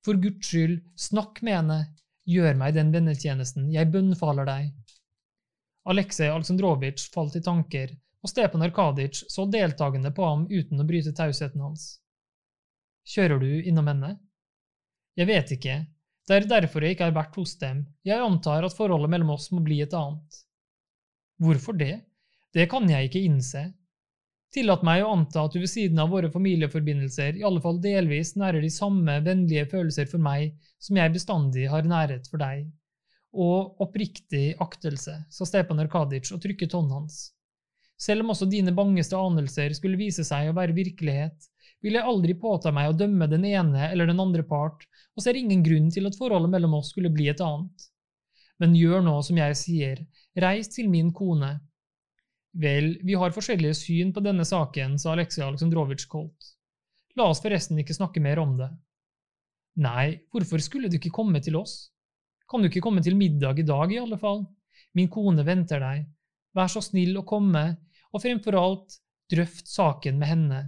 For 0.04 0.16
Guds 0.20 0.48
skyld, 0.48 0.78
snakk 0.96 1.42
med 1.44 1.58
henne, 1.58 1.78
gjør 2.28 2.56
meg 2.60 2.76
den 2.76 2.92
vennetjenesten, 2.92 3.68
jeg 3.72 3.90
bønnfaler 3.92 4.48
deg. 4.48 4.72
Aleksej 5.88 6.30
Aleksandrovitsj 6.32 7.10
falt 7.12 7.36
i 7.36 7.42
tanker, 7.44 7.92
og 8.24 8.32
Stepan 8.32 8.64
Arkaditsj 8.64 9.26
så 9.32 9.44
deltakende 9.52 10.12
på 10.16 10.24
ham 10.24 10.46
uten 10.48 10.80
å 10.80 10.86
bryte 10.88 11.12
tausheten 11.16 11.60
hans. 11.60 11.98
Kjører 13.04 13.42
du 13.42 13.50
innom 13.60 13.90
henne? 13.92 14.14
Jeg 15.20 15.28
vet 15.28 15.52
ikke, 15.58 15.74
det 16.28 16.36
er 16.36 16.48
derfor 16.48 16.84
jeg 16.84 16.96
ikke 16.96 17.08
har 17.10 17.16
vært 17.16 17.36
hos 17.36 17.54
dem, 17.60 17.84
jeg 18.06 18.20
antar 18.24 18.64
at 18.64 18.76
forholdet 18.76 19.12
mellom 19.12 19.34
oss 19.36 19.50
må 19.52 19.60
bli 19.64 19.82
et 19.84 19.94
annet. 19.96 20.38
Hvorfor 21.42 21.76
det? 21.76 21.98
Det 22.54 22.68
kan 22.70 22.86
jeg 22.88 23.10
ikke 23.10 23.24
innse. 23.26 23.64
Tillat 24.54 24.84
meg 24.86 25.02
å 25.02 25.10
anta 25.10 25.42
at 25.44 25.52
du 25.52 25.58
ved 25.58 25.70
siden 25.72 25.98
av 25.98 26.12
våre 26.14 26.30
familieforbindelser 26.30 27.40
i 27.40 27.44
alle 27.44 27.60
fall 27.60 27.80
delvis 27.82 28.36
nærer 28.38 28.62
de 28.62 28.70
samme 28.70 29.16
vennlige 29.26 29.66
følelser 29.72 30.06
for 30.06 30.22
meg 30.22 30.54
som 30.78 31.00
jeg 31.00 31.12
bestandig 31.16 31.66
har 31.72 31.88
nærhet 31.90 32.28
for 32.30 32.38
deg, 32.38 32.68
og 33.34 33.82
oppriktig 33.82 34.54
aktelse, 34.62 35.16
sa 35.26 35.48
Stepan 35.48 35.82
Arkadic 35.82 36.30
og 36.30 36.40
trykket 36.44 36.76
hånden 36.76 37.00
hans. 37.00 37.18
Selv 37.98 38.22
om 38.22 38.30
også 38.30 38.46
dine 38.50 38.74
bangeste 38.74 39.18
anelser 39.18 39.74
skulle 39.74 39.98
vise 39.98 40.22
seg 40.26 40.50
å 40.50 40.56
være 40.56 40.76
virkelighet, 40.76 41.50
vil 41.84 41.98
jeg 41.98 42.08
aldri 42.08 42.34
påta 42.40 42.72
meg 42.72 42.88
å 42.88 42.96
dømme 42.96 43.28
den 43.28 43.44
ene 43.44 43.90
eller 43.90 44.08
den 44.08 44.22
andre 44.22 44.44
part, 44.48 44.86
og 45.12 45.22
ser 45.22 45.36
ingen 45.36 45.62
grunn 45.64 45.90
til 45.92 46.08
at 46.08 46.16
forholdet 46.16 46.52
mellom 46.54 46.78
oss 46.78 46.94
skulle 46.94 47.12
bli 47.12 47.28
et 47.28 47.42
annet. 47.44 47.90
Men 48.62 48.76
gjør 48.78 49.04
nå 49.04 49.18
som 49.26 49.38
jeg 49.38 49.58
sier, 49.60 50.00
reis 50.40 50.70
til 50.72 50.88
min 50.88 51.10
kone. 51.12 51.52
Vel, 52.56 52.94
vi 53.02 53.18
har 53.18 53.34
forskjellige 53.34 53.76
syn 53.76 54.14
på 54.14 54.22
denne 54.24 54.46
saken, 54.48 54.96
sa 54.98 55.12
Aleksej 55.12 55.44
Aleksandrovitsj 55.44 56.08
Kolt. 56.08 56.54
La 57.18 57.28
oss 57.30 57.42
forresten 57.42 57.78
ikke 57.82 57.96
snakke 57.96 58.22
mer 58.22 58.40
om 58.42 58.56
det. 58.58 58.70
Nei, 59.84 60.22
hvorfor 60.30 60.62
skulle 60.62 60.88
du 60.88 60.96
ikke 60.96 61.12
komme 61.14 61.42
til 61.42 61.58
oss? 61.58 61.90
Kan 62.50 62.62
du 62.62 62.70
ikke 62.70 62.82
komme 62.84 63.02
til 63.02 63.18
middag 63.18 63.58
i 63.58 63.66
dag, 63.66 63.90
i 63.90 63.98
alle 64.00 64.18
fall? 64.20 64.44
Min 64.94 65.10
kone 65.10 65.44
venter 65.46 65.82
deg. 65.82 66.06
Vær 66.54 66.70
så 66.70 66.82
snill 66.82 67.18
å 67.18 67.26
komme, 67.26 67.64
og 68.14 68.22
fremfor 68.22 68.56
alt, 68.58 69.00
drøft 69.30 69.66
saken 69.70 70.20
med 70.20 70.30
henne. 70.30 70.60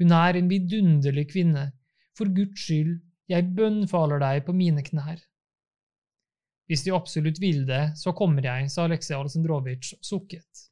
Hun 0.00 0.14
er 0.16 0.38
en 0.38 0.48
vidunderlig 0.50 1.28
kvinne. 1.32 1.70
For 2.16 2.28
Guds 2.32 2.64
skyld, 2.64 2.98
jeg 3.30 3.52
bønnfaler 3.56 4.20
deg 4.20 4.42
på 4.46 4.54
mine 4.56 4.84
knær. 4.84 5.20
Hvis 6.68 6.84
de 6.86 6.94
absolutt 6.96 7.40
vil 7.42 7.64
det, 7.68 7.92
så 8.00 8.14
kommer 8.16 8.44
jeg, 8.46 8.68
sa 8.72 8.86
Aleksej 8.86 9.16
Alsendrovitsj 9.18 9.96
og 9.98 10.06
sukket. 10.06 10.66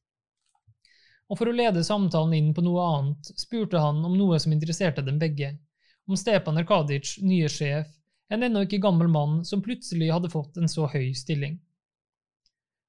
Og 1.31 1.39
for 1.39 1.51
å 1.51 1.55
lede 1.55 1.85
samtalen 1.87 2.35
inn 2.37 2.53
på 2.55 2.65
noe 2.65 2.85
annet 2.95 3.33
spurte 3.39 3.81
han 3.83 4.01
om 4.07 4.17
noe 4.19 4.39
som 4.43 4.55
interesserte 4.55 5.05
dem 5.07 5.21
begge, 5.21 5.53
om 6.09 6.19
Stepan 6.19 6.59
Arkaditsj, 6.59 7.21
nye 7.23 7.51
sjef, 7.53 7.91
en 8.31 8.47
ennå 8.47 8.65
ikke 8.67 8.81
gammel 8.83 9.11
mann 9.11 9.41
som 9.47 9.63
plutselig 9.63 10.11
hadde 10.11 10.31
fått 10.33 10.59
en 10.59 10.71
så 10.71 10.89
høy 10.91 11.13
stilling. 11.19 11.59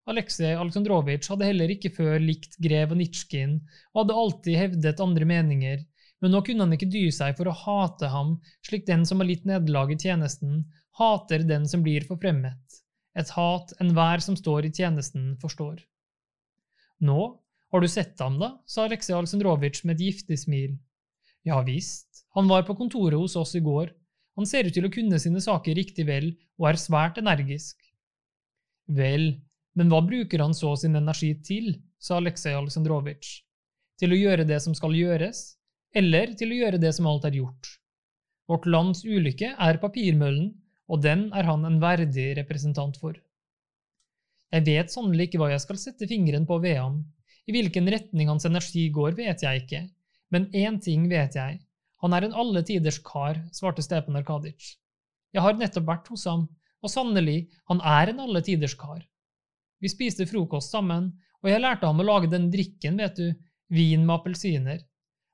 Aleksej 0.10 0.56
Aleksandrovitsj 0.58 1.30
hadde 1.30 1.48
heller 1.52 1.74
ikke 1.76 1.92
før 1.94 2.18
likt 2.22 2.58
grev 2.62 2.96
Onitsjkin 2.96 3.60
og 3.94 4.02
hadde 4.02 4.18
alltid 4.24 4.58
hevdet 4.58 5.04
andre 5.04 5.28
meninger, 5.30 5.84
men 6.22 6.34
nå 6.34 6.42
kunne 6.46 6.68
han 6.68 6.76
ikke 6.76 6.90
dy 6.94 7.08
seg 7.14 7.36
for 7.38 7.50
å 7.50 7.58
hate 7.64 8.12
ham 8.14 8.36
slik 8.68 8.86
den 8.88 9.06
som 9.10 9.22
har 9.22 9.30
litt 9.30 9.48
nederlag 9.50 9.94
i 9.94 10.00
tjenesten, 10.00 10.66
hater 11.00 11.46
den 11.48 11.68
som 11.70 11.84
blir 11.86 12.06
forfremmet, 12.08 12.82
et 13.18 13.32
hat 13.36 13.74
enhver 13.82 14.22
som 14.24 14.38
står 14.38 14.68
i 14.68 14.74
tjenesten, 14.76 15.34
forstår. 15.42 15.82
Nå, 17.02 17.22
har 17.72 17.82
du 17.82 17.88
sett 17.90 18.20
ham, 18.22 18.38
da? 18.40 18.54
sa 18.70 18.86
Aleksej 18.86 19.16
Aleksandrovitsj 19.18 19.86
med 19.88 19.98
et 19.98 20.06
giftig 20.10 20.38
smil. 20.44 20.76
Ja 21.48 21.62
visst, 21.66 22.26
han 22.38 22.50
var 22.52 22.68
på 22.68 22.76
kontoret 22.78 23.18
hos 23.18 23.38
oss 23.40 23.56
i 23.58 23.64
går, 23.66 23.90
han 24.38 24.48
ser 24.48 24.68
ut 24.68 24.76
til 24.76 24.88
å 24.88 24.92
kunne 24.94 25.20
sine 25.20 25.42
saker 25.44 25.76
riktig 25.76 26.06
vel 26.08 26.32
og 26.60 26.70
er 26.70 26.80
svært 26.80 27.18
energisk. 27.20 27.80
Vel, 28.92 29.42
men 29.78 29.92
hva 29.92 30.02
bruker 30.06 30.44
han 30.44 30.54
så 30.56 30.76
sin 30.80 30.96
energi 31.00 31.34
til, 31.46 31.74
sa 32.02 32.20
Aleksej 32.20 32.56
Aleksandrovitsj, 32.58 33.42
til 34.02 34.14
å 34.14 34.20
gjøre 34.20 34.46
det 34.48 34.60
som 34.64 34.76
skal 34.78 34.96
gjøres, 34.98 35.44
eller 35.96 36.34
til 36.40 36.54
å 36.54 36.60
gjøre 36.64 36.80
det 36.82 36.92
som 36.96 37.08
alt 37.12 37.26
er 37.28 37.38
gjort? 37.40 37.76
Vårt 38.52 38.68
lands 38.68 39.04
ulykke 39.06 39.54
er 39.56 39.80
papirmøllen, 39.82 40.52
og 40.92 41.04
den 41.04 41.30
er 41.38 41.48
han 41.48 41.64
en 41.68 41.80
verdig 41.82 42.32
representant 42.40 42.98
for. 43.00 43.16
Jeg 44.52 44.66
vet 44.68 44.92
sannelig 44.92 45.30
ikke 45.30 45.40
hva 45.40 45.52
jeg 45.54 45.64
skal 45.64 45.80
sette 45.80 46.08
fingeren 46.10 46.48
på 46.48 46.58
ved 46.64 46.78
ham, 46.82 47.02
i 47.48 47.56
hvilken 47.56 47.88
retning 47.92 48.30
hans 48.30 48.46
energi 48.48 48.90
går, 48.94 49.16
vet 49.18 49.44
jeg 49.46 49.64
ikke, 49.64 49.86
men 50.32 50.50
én 50.56 50.80
ting 50.84 51.08
vet 51.12 51.38
jeg, 51.40 51.60
han 52.02 52.16
er 52.18 52.26
en 52.26 52.36
alle 52.44 52.64
tiders 52.66 53.00
kar, 53.06 53.40
svarte 53.56 53.84
Stepan 53.86 54.18
Arkadic. 54.20 54.76
Jeg 55.32 55.46
har 55.46 55.56
nettopp 55.56 55.88
vært 55.88 56.12
hos 56.12 56.26
ham, 56.28 56.48
og 56.82 56.92
sannelig, 56.92 57.46
han 57.70 57.82
er 57.86 58.12
en 58.12 58.24
alle 58.26 58.42
tiders 58.44 58.76
kar. 58.76 59.04
Vi 59.82 59.90
spiste 59.92 60.28
frokost 60.30 60.74
sammen, 60.74 61.12
og 61.42 61.50
jeg 61.50 61.62
lærte 61.62 61.88
ham 61.88 62.02
å 62.02 62.06
lage 62.06 62.30
den 62.32 62.50
drikken, 62.54 63.00
vet 63.02 63.18
du, 63.18 63.28
vin 63.72 64.04
med 64.06 64.16
appelsiner. 64.18 64.82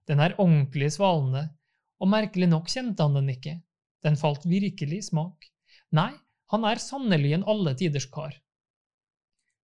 Den 0.07 0.21
er 0.23 0.37
ordentlig 0.39 0.93
svalende, 0.95 1.49
og 1.99 2.11
merkelig 2.11 2.47
nok 2.49 2.69
kjente 2.71 3.03
han 3.03 3.17
den 3.19 3.33
ikke. 3.33 3.57
Den 4.05 4.15
falt 4.19 4.45
virkelig 4.47 5.01
i 5.01 5.07
smak. 5.09 5.49
Nei, 5.97 6.11
han 6.53 6.67
er 6.69 6.79
sannelig 6.79 7.33
en 7.35 7.47
alle 7.49 7.73
tiders 7.75 8.07
kar. 8.11 8.35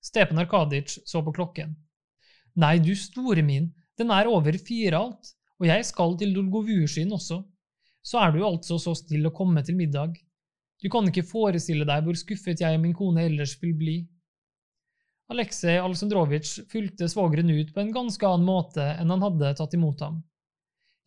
Stepan 0.04 0.42
Arkadic 0.44 0.98
så 1.08 1.22
på 1.24 1.32
klokken. 1.36 1.78
Nei, 2.60 2.76
du 2.84 2.92
store 2.98 3.44
min, 3.46 3.72
den 3.98 4.12
er 4.12 4.28
over 4.28 4.58
fire 4.60 5.00
alt, 5.00 5.32
og 5.62 5.70
jeg 5.70 5.86
skal 5.88 6.18
til 6.20 6.34
Dolgovusjin 6.36 7.14
også. 7.16 7.40
Så 8.04 8.20
er 8.20 8.34
du 8.36 8.44
altså 8.44 8.76
så 8.82 8.92
snill 9.00 9.30
å 9.30 9.36
komme 9.36 9.64
til 9.64 9.78
middag. 9.80 10.18
Du 10.84 10.90
kan 10.92 11.08
ikke 11.08 11.24
forestille 11.24 11.88
deg 11.88 12.04
hvor 12.04 12.18
skuffet 12.20 12.60
jeg 12.60 12.76
og 12.76 12.84
min 12.84 12.96
kone 12.98 13.24
ellers 13.30 13.56
vil 13.62 13.72
bli. 13.80 13.96
Aleksej 15.32 15.80
Aleksandrovitsj 15.80 16.66
fulgte 16.70 17.08
svogeren 17.08 17.54
ut 17.54 17.72
på 17.74 17.80
en 17.80 17.94
ganske 17.96 18.28
annen 18.28 18.44
måte 18.46 18.84
enn 19.00 19.14
han 19.14 19.24
hadde 19.24 19.54
tatt 19.56 19.78
imot 19.78 20.04
ham. 20.04 20.20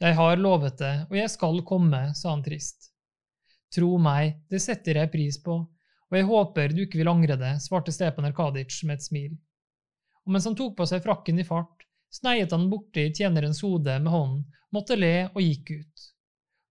Jeg 0.00 0.14
har 0.18 0.36
lovet 0.36 0.76
det, 0.78 0.94
og 1.08 1.16
jeg 1.16 1.32
skal 1.32 1.62
komme, 1.64 2.02
sa 2.14 2.34
han 2.34 2.44
trist. 2.44 2.90
Tro 3.72 3.96
meg, 3.98 4.42
det 4.52 4.60
setter 4.62 5.00
jeg 5.00 5.12
pris 5.12 5.40
på, 5.42 5.56
og 6.06 6.16
jeg 6.16 6.28
håper 6.28 6.74
du 6.74 6.84
ikke 6.84 7.00
vil 7.00 7.10
angre 7.10 7.38
det, 7.40 7.56
svarte 7.64 7.94
Stepan 7.94 8.28
Arkaditsj 8.28 8.84
med 8.86 9.00
et 9.00 9.06
smil 9.06 9.34
og 10.26 10.34
mens 10.34 10.46
han 10.48 10.58
tok 10.58 10.74
på 10.76 10.86
seg 10.90 11.04
frakken 11.04 11.38
i 11.38 11.46
fart, 11.46 11.86
sneiet 12.10 12.52
han 12.54 12.66
borti 12.70 13.06
tjenerens 13.14 13.62
hode 13.62 13.94
med 14.02 14.10
hånden, 14.10 14.44
måtte 14.74 14.98
le 14.98 15.28
og 15.28 15.38
gikk 15.40 15.70
ut. 15.78 16.06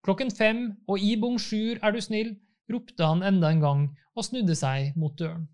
Klokken 0.06 0.32
fem 0.36 0.66
og 0.92 1.00
i 1.00 1.16
bonjour, 1.18 1.80
er 1.80 1.96
du 1.96 2.02
snill, 2.04 2.36
ropte 2.72 3.08
han 3.08 3.24
enda 3.26 3.54
en 3.54 3.64
gang 3.64 3.86
og 4.14 4.28
snudde 4.28 4.58
seg 4.60 4.92
mot 5.00 5.16
døren. 5.18 5.48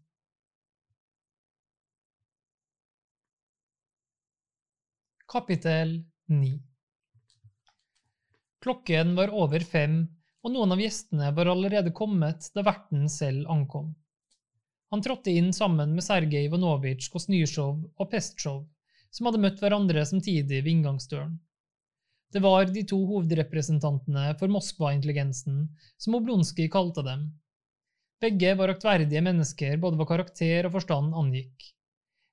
Kapittel 5.32 6.02
9 6.28 6.71
Klokken 8.62 9.16
var 9.18 9.34
over 9.34 9.64
fem, 9.66 10.04
og 10.46 10.54
noen 10.54 10.74
av 10.74 10.82
gjestene 10.82 11.32
var 11.38 11.50
allerede 11.50 11.94
kommet 11.98 12.50
da 12.56 12.64
verten 12.66 13.08
selv 13.10 13.50
ankom. 13.50 13.92
Han 14.92 15.02
trådte 15.02 15.32
inn 15.32 15.54
sammen 15.56 15.96
med 15.96 16.06
Sergej 16.06 16.50
Ivanovitsj 16.50 17.10
Kosnysjov 17.14 17.78
og 17.96 18.10
Pestsjov, 18.12 18.66
som 19.12 19.28
hadde 19.28 19.42
møtt 19.44 19.62
hverandre 19.64 20.04
samtidig 20.08 20.62
ved 20.62 20.72
inngangsdøren. 20.74 21.38
Det 22.32 22.40
var 22.44 22.70
de 22.72 22.84
to 22.88 22.98
hovedrepresentantene 23.10 24.30
for 24.40 24.52
Moskva-intelligensen, 24.52 25.66
som 26.00 26.16
Oblonskij 26.16 26.70
kalte 26.72 27.04
dem. 27.08 27.26
Begge 28.22 28.54
var 28.60 28.72
aktverdige 28.72 29.24
mennesker 29.26 29.80
både 29.82 29.98
hva 30.00 30.08
karakter 30.08 30.70
og 30.70 30.78
forstand 30.78 31.16
angikk. 31.18 31.72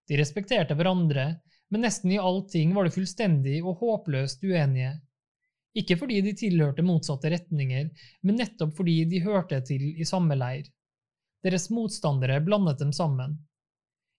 De 0.08 0.18
respekterte 0.20 0.76
hverandre, 0.78 1.26
men 1.72 1.84
nesten 1.84 2.12
i 2.14 2.20
allting 2.20 2.74
var 2.76 2.86
de 2.86 2.94
fullstendig 2.94 3.58
og 3.62 3.80
håpløst 3.82 4.44
uenige. 4.44 4.98
Ikke 5.76 5.98
fordi 6.00 6.20
de 6.24 6.32
tilhørte 6.36 6.82
motsatte 6.82 7.30
retninger, 7.32 7.90
men 8.24 8.40
nettopp 8.40 8.76
fordi 8.78 9.02
de 9.10 9.20
hørte 9.24 9.60
til 9.68 9.84
i 10.00 10.06
samme 10.08 10.38
leir. 10.38 10.70
Deres 11.44 11.68
motstandere 11.70 12.40
blandet 12.44 12.80
dem 12.80 12.92
sammen. 12.92 13.36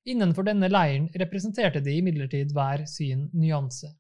Innenfor 0.08 0.46
denne 0.48 0.70
leiren 0.72 1.10
representerte 1.20 1.82
de 1.84 1.98
imidlertid 2.00 2.54
hver 2.56 2.86
sin 2.88 3.28
nyanse. 3.34 3.92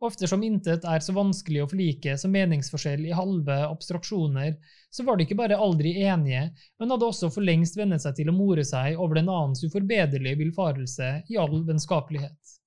Og 0.00 0.08
eftersom 0.08 0.44
intet 0.46 0.86
er 0.88 1.02
så 1.04 1.12
vanskelig 1.12 1.60
å 1.60 1.68
forlike 1.68 2.14
som 2.20 2.32
meningsforskjell 2.32 3.02
i 3.10 3.16
halve 3.16 3.56
abstraksjoner, 3.66 4.54
så 4.88 5.04
var 5.04 5.18
de 5.18 5.26
ikke 5.26 5.36
bare 5.36 5.58
aldri 5.60 5.92
enige, 6.06 6.46
men 6.80 6.94
hadde 6.94 7.10
også 7.10 7.28
for 7.34 7.44
lengst 7.44 7.76
vennet 7.76 8.00
seg 8.00 8.16
til 8.16 8.30
å 8.32 8.36
more 8.36 8.64
seg 8.64 8.96
over 8.96 9.20
den 9.20 9.28
annens 9.28 9.60
uforbederlige 9.66 10.40
villfarelse 10.40 11.10
i 11.28 11.36
all 11.40 11.60
vennskapelighet. 11.68 12.59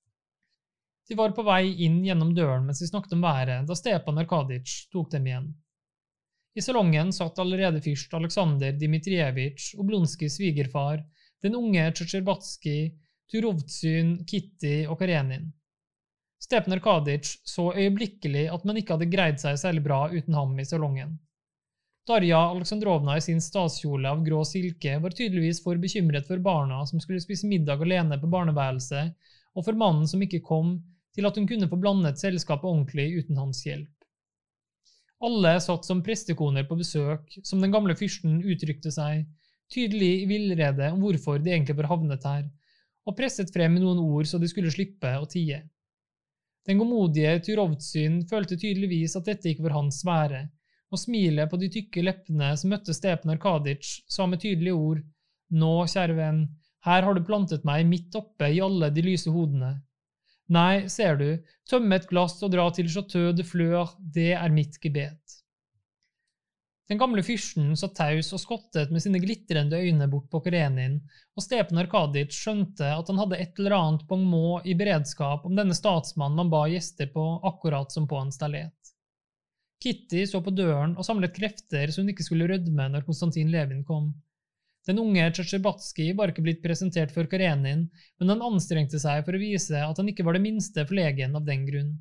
De 1.10 1.16
var 1.20 1.34
på 1.36 1.44
vei 1.44 1.74
inn 1.86 2.00
gjennom 2.06 2.32
døren 2.36 2.64
mens 2.68 2.80
de 2.80 2.88
snakket 2.88 3.16
om 3.18 3.26
været, 3.26 3.68
da 3.68 3.76
Stepan 3.76 4.22
Arkadic 4.22 4.76
tok 4.94 5.12
dem 5.12 5.28
igjen. 5.28 5.50
I 6.56 6.62
salongen 6.62 7.10
satt 7.12 7.40
allerede 7.42 7.82
fyrst 7.82 8.14
Aleksandr 8.14 8.76
Dmitrijevitsj, 8.78 9.74
Oblonskijs 9.82 10.38
svigerfar, 10.38 11.02
den 11.44 11.58
unge 11.58 11.90
Tsjetsjerbatskij, 11.92 12.94
Turovtsyn, 13.32 14.20
Kitty 14.30 14.84
og 14.86 15.00
Karenin. 15.02 15.50
Stepan 16.44 16.76
Arkadic 16.76 17.38
så 17.48 17.72
øyeblikkelig 17.74 18.50
at 18.54 18.66
man 18.68 18.78
ikke 18.78 18.96
hadde 18.96 19.12
greid 19.12 19.42
seg 19.42 19.58
særlig 19.60 19.84
bra 19.84 20.06
uten 20.12 20.36
ham 20.38 20.56
i 20.60 20.66
salongen. 20.68 21.18
Darja 22.08 22.42
Aleksandrovna 22.52 23.16
i 23.18 23.24
sin 23.24 23.40
statskjole 23.42 24.10
av 24.12 24.26
grå 24.26 24.42
silke 24.46 24.98
var 25.00 25.16
tydeligvis 25.16 25.62
for 25.64 25.80
bekymret 25.80 26.28
for 26.28 26.42
barna 26.44 26.82
som 26.86 27.00
skulle 27.00 27.24
spise 27.24 27.48
middag 27.48 27.82
alene 27.82 28.20
på 28.20 28.28
barneværelset, 28.28 29.14
og 29.56 29.66
for 29.66 29.80
mannen 29.80 30.10
som 30.10 30.22
ikke 30.26 30.44
kom, 30.44 30.76
til 31.14 31.28
at 31.30 31.38
hun 31.38 31.48
kunne 31.50 31.70
få 31.70 31.80
blandet 31.80 32.22
selskapet 32.22 32.70
ordentlig 32.70 33.10
uten 33.22 33.40
hans 33.40 33.62
hjelp. 33.68 33.92
Alle 35.24 35.54
satt 35.64 35.86
som 35.88 36.02
prestekoner 36.04 36.66
på 36.68 36.76
besøk, 36.80 37.30
som 37.48 37.62
den 37.64 37.72
gamle 37.72 37.96
fyrsten 37.96 38.42
uttrykte 38.42 38.92
seg, 38.92 39.24
tydelig 39.72 40.24
i 40.24 40.26
villrede 40.30 40.90
om 40.92 41.00
hvorfor 41.04 41.40
de 41.40 41.54
egentlig 41.54 41.78
var 41.78 41.92
havnet 41.94 42.26
her, 42.28 42.50
og 43.08 43.16
presset 43.18 43.52
frem 43.54 43.78
noen 43.80 44.02
ord 44.04 44.28
så 44.28 44.40
de 44.40 44.50
skulle 44.52 44.72
slippe 44.74 45.14
å 45.20 45.30
tie. 45.30 45.62
Den 46.68 46.80
godmodige 46.80 47.38
Turovtsyn 47.44 48.22
følte 48.28 48.56
tydeligvis 48.60 49.18
at 49.20 49.28
dette 49.28 49.50
ikke 49.52 49.66
var 49.66 49.78
hans 49.80 50.00
sfære, 50.04 50.46
og 50.94 51.02
smilet 51.02 51.50
på 51.50 51.60
de 51.60 51.70
tykke 51.74 52.04
leppene 52.06 52.52
som 52.60 52.72
møtte 52.72 52.96
Stepen 52.96 53.34
Arkadic, 53.34 54.04
sa 54.08 54.28
med 54.30 54.44
tydelige 54.44 54.78
ord, 54.78 55.02
Nå, 55.54 55.74
kjære 55.92 56.16
venn, 56.18 56.46
her 56.88 57.06
har 57.06 57.16
du 57.16 57.22
plantet 57.28 57.66
meg 57.68 57.86
midt 57.86 58.16
oppe 58.18 58.48
i 58.50 58.62
alle 58.64 58.90
de 58.94 59.04
lyse 59.06 59.30
hodene. 59.30 59.76
Nei, 60.52 60.90
ser 60.92 61.16
du, 61.20 61.30
tømme 61.70 61.96
et 61.96 62.10
glass 62.10 62.42
og 62.44 62.52
dra 62.52 62.68
til 62.76 62.90
Chateau 62.92 63.32
de 63.36 63.46
Fleur, 63.48 63.96
det 64.00 64.34
er 64.36 64.52
mitt 64.52 64.80
gebet. 64.84 65.40
Den 66.92 67.00
gamle 67.00 67.24
fyrsten 67.24 67.72
satt 67.80 67.96
taus 67.96 68.34
og 68.36 68.42
skottet 68.44 68.92
med 68.92 69.02
sine 69.02 69.22
glitrende 69.24 69.80
øyne 69.80 70.08
bort 70.12 70.28
på 70.30 70.42
Karenin, 70.44 70.98
og 71.34 71.46
Stepan 71.46 71.80
Arkadic 71.80 72.36
skjønte 72.36 72.90
at 72.92 73.08
han 73.08 73.22
hadde 73.22 73.40
et 73.40 73.62
eller 73.62 73.78
annet 73.78 74.04
bongmot 74.10 74.68
i 74.68 74.76
beredskap 74.78 75.46
om 75.48 75.56
denne 75.56 75.78
statsmannen 75.78 76.42
man 76.42 76.52
ba 76.52 76.66
gjester 76.68 77.08
på 77.14 77.24
akkurat 77.48 77.96
som 77.96 78.10
på 78.10 78.20
en 78.20 78.36
stalet. 78.36 78.76
Kitty 79.84 80.26
så 80.28 80.44
på 80.44 80.52
døren 80.56 80.98
og 81.00 81.08
samlet 81.08 81.34
krefter 81.36 81.92
så 81.92 82.04
hun 82.04 82.12
ikke 82.12 82.28
skulle 82.28 82.52
rødme 82.52 82.90
når 82.92 83.08
Konstantin 83.08 83.52
Levin 83.52 83.82
kom. 83.88 84.12
Den 84.88 85.00
unge 85.00 85.30
Tsjetsjebatskij 85.32 86.12
var 86.18 86.32
ikke 86.32 86.44
blitt 86.44 86.64
presentert 86.64 87.14
for 87.16 87.30
Karenin, 87.32 87.86
men 88.20 88.32
han 88.34 88.44
anstrengte 88.44 89.00
seg 89.00 89.22
for 89.24 89.38
å 89.38 89.40
vise 89.40 89.80
at 89.80 90.00
han 90.00 90.10
ikke 90.12 90.26
var 90.28 90.36
det 90.36 90.44
minste 90.44 90.84
forlegen 90.90 91.38
av 91.40 91.46
den 91.48 91.64
grunn. 91.70 91.94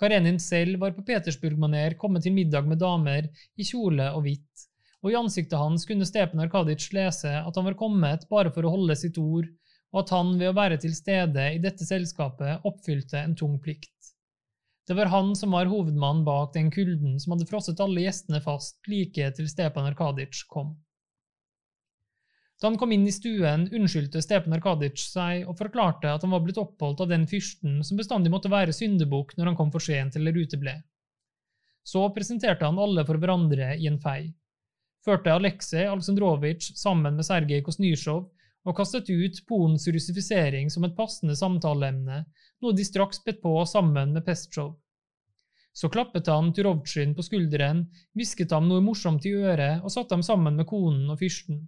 Karenin 0.00 0.40
selv 0.42 0.82
var 0.82 0.92
på 0.92 1.04
Petersburg-maner 1.06 1.96
kommet 1.96 2.26
til 2.26 2.34
middag 2.36 2.68
med 2.68 2.82
damer 2.82 3.30
i 3.56 3.64
kjole 3.64 4.10
og 4.12 4.26
hvitt, 4.26 4.66
og 5.00 5.12
i 5.12 5.18
ansiktet 5.20 5.60
hans 5.60 5.88
kunne 5.88 6.08
Stepan 6.08 6.44
Arkadic 6.44 6.90
lese 6.92 7.32
at 7.40 7.56
han 7.56 7.68
var 7.70 7.78
kommet 7.80 8.28
bare 8.28 8.52
for 8.52 8.66
å 8.66 8.74
holde 8.74 8.96
sitt 9.00 9.20
ord, 9.22 9.48
og 9.94 10.02
at 10.02 10.12
han 10.12 10.36
ved 10.40 10.50
å 10.50 10.56
være 10.56 10.80
til 10.82 10.92
stede 10.96 11.50
i 11.54 11.60
dette 11.62 11.86
selskapet 11.86 12.66
oppfylte 12.68 13.20
en 13.22 13.36
tung 13.38 13.60
plikt. 13.62 13.92
Det 14.84 14.96
var 14.98 15.08
han 15.08 15.32
som 15.38 15.54
var 15.56 15.70
hovedmannen 15.70 16.24
bak 16.26 16.52
den 16.52 16.68
kulden 16.74 17.16
som 17.22 17.32
hadde 17.32 17.48
frosset 17.48 17.80
alle 17.80 18.02
gjestene 18.04 18.42
fast 18.44 18.76
like 18.90 19.30
til 19.38 19.48
Stepan 19.48 19.86
Arkadic 19.88 20.42
kom. 20.50 20.74
Da 22.64 22.70
han 22.70 22.78
kom 22.80 22.94
inn 22.96 23.02
i 23.04 23.12
stuen, 23.12 23.66
unnskyldte 23.76 24.22
Stepan 24.24 24.54
Arkadic 24.56 25.02
seg 25.02 25.42
og 25.44 25.58
forklarte 25.58 26.08
at 26.08 26.22
han 26.24 26.30
var 26.32 26.40
blitt 26.40 26.56
oppholdt 26.62 27.02
av 27.04 27.10
den 27.10 27.26
fyrsten 27.28 27.82
som 27.84 27.98
bestandig 28.00 28.30
måtte 28.32 28.48
være 28.48 28.72
syndebukk 28.72 29.34
når 29.36 29.50
han 29.50 29.58
kom 29.58 29.72
for 29.74 29.84
sent 29.84 30.16
eller 30.16 30.32
uteble. 30.32 30.72
Så 31.84 32.06
presenterte 32.16 32.64
han 32.64 32.80
alle 32.80 33.04
for 33.04 33.20
hverandre 33.20 33.74
i 33.76 33.84
en 33.90 33.98
fei. 34.00 34.30
Førte 35.04 35.34
Aleksej 35.36 35.90
Aleksandrovitsj 35.90 36.70
sammen 36.80 37.20
med 37.20 37.28
Sergej 37.28 37.60
Kosnysjov 37.66 38.22
og 38.64 38.78
kastet 38.80 39.12
ut 39.12 39.42
Polens 39.44 39.84
russifisering 39.84 40.72
som 40.72 40.88
et 40.88 40.96
passende 40.96 41.36
samtaleemne, 41.36 42.22
noe 42.64 42.72
de 42.80 42.88
straks 42.88 43.20
bedt 43.28 43.44
på 43.44 43.58
sammen 43.68 44.16
med 44.16 44.24
Pestsjov. 44.24 44.72
Så 45.76 45.92
klappet 45.92 46.32
han 46.32 46.48
Turovtsjin 46.56 47.12
på 47.12 47.28
skulderen, 47.28 47.90
hvisket 48.16 48.56
ham 48.56 48.72
noe 48.72 48.80
morsomt 48.80 49.28
i 49.28 49.36
øret 49.36 49.84
og 49.84 49.92
satte 49.92 50.16
ham 50.16 50.24
sammen 50.24 50.56
med 50.56 50.70
konen 50.72 51.12
og 51.12 51.20
fyrsten. 51.20 51.66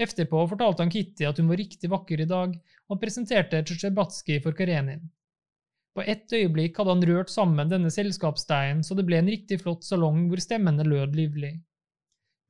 Etterpå 0.00 0.46
fortalte 0.48 0.80
han 0.80 0.92
Kitty 0.92 1.26
at 1.28 1.38
hun 1.40 1.50
var 1.50 1.60
riktig 1.60 1.90
vakker 1.92 2.22
i 2.24 2.28
dag, 2.28 2.54
og 2.88 3.00
presenterte 3.02 3.60
Tsjetsjebatskij 3.60 4.40
for 4.44 4.56
Karenin. 4.56 5.02
På 5.94 6.04
ett 6.06 6.32
øyeblikk 6.32 6.78
hadde 6.78 6.94
han 6.94 7.04
rørt 7.08 7.32
sammen 7.32 7.68
denne 7.68 7.90
selskapsdeien 7.92 8.80
så 8.86 8.96
det 8.96 9.04
ble 9.08 9.18
en 9.20 9.28
riktig 9.28 9.58
flott 9.60 9.84
salong 9.84 10.28
hvor 10.30 10.40
stemmene 10.40 10.86
lød 10.86 11.18
livlig. 11.18 11.52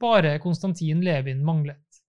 Bare 0.00 0.36
Konstantin 0.44 1.02
Levin 1.04 1.42
manglet. 1.44 2.02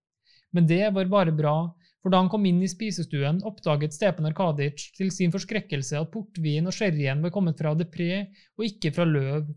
Men 0.52 0.68
det 0.68 0.92
var 0.94 1.10
bare 1.10 1.32
bra, 1.34 1.56
for 2.02 2.12
da 2.12 2.20
han 2.20 2.30
kom 2.30 2.44
inn 2.46 2.60
i 2.62 2.70
spisestuen, 2.70 3.40
oppdaget 3.48 3.94
Stepan 3.96 4.28
Arkadic 4.28 4.90
til 4.96 5.10
sin 5.14 5.32
forskrekkelse 5.34 6.00
at 6.00 6.10
portvin 6.12 6.68
og 6.68 6.76
sherryen 6.76 7.22
var 7.24 7.32
kommet 7.34 7.58
fra 7.58 7.74
Depré 7.78 8.26
og 8.58 8.66
ikke 8.68 8.92
fra 8.94 9.06
Løv, 9.08 9.48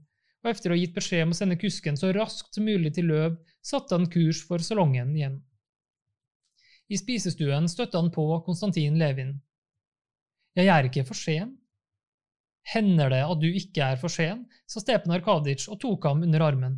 og 0.46 0.52
etter 0.52 0.72
å 0.72 0.78
ha 0.78 0.80
gitt 0.80 0.96
beskjed 0.96 1.26
om 1.26 1.34
å 1.34 1.38
sende 1.38 1.60
kusken 1.60 2.00
så 2.00 2.14
raskt 2.16 2.56
som 2.56 2.68
mulig 2.70 2.94
til 2.96 3.10
Løv, 3.12 3.36
satte 3.66 3.98
han 3.98 4.10
kurs 4.14 4.44
for 4.48 4.64
salongen 4.64 5.14
igjen. 5.18 5.42
I 6.90 6.98
spisestuen 7.02 7.70
støtte 7.70 7.98
han 7.98 8.12
på 8.14 8.26
Konstantin 8.46 8.98
Levin. 9.02 9.36
Jeg 10.56 10.70
er 10.70 10.88
ikke 10.88 11.06
for 11.08 11.18
sen. 11.18 11.56
Hender 12.74 13.10
det 13.14 13.22
at 13.26 13.42
du 13.42 13.48
ikke 13.50 13.92
er 13.94 13.98
for 14.02 14.14
sen, 14.14 14.46
sa 14.70 14.82
Stepen 14.82 15.14
Arkadic 15.14 15.68
og 15.70 15.80
tok 15.82 16.06
ham 16.10 16.24
under 16.26 16.46
armen. 16.46 16.78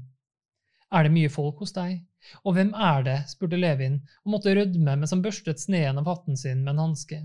Er 0.91 1.03
det 1.03 1.13
mye 1.15 1.31
folk 1.31 1.59
hos 1.63 1.75
deg? 1.75 1.99
Og 2.43 2.55
hvem 2.55 2.73
er 2.73 3.03
det? 3.03 3.17
spurte 3.31 3.59
Levin 3.59 3.99
og 4.23 4.33
måtte 4.35 4.55
rødme 4.55 4.95
mens 4.95 5.13
han 5.15 5.23
børstet 5.23 5.59
sneen 5.59 5.99
av 5.99 6.07
hatten 6.07 6.39
sin 6.39 6.63
med 6.63 6.75
en 6.75 6.85
hanske. 6.87 7.21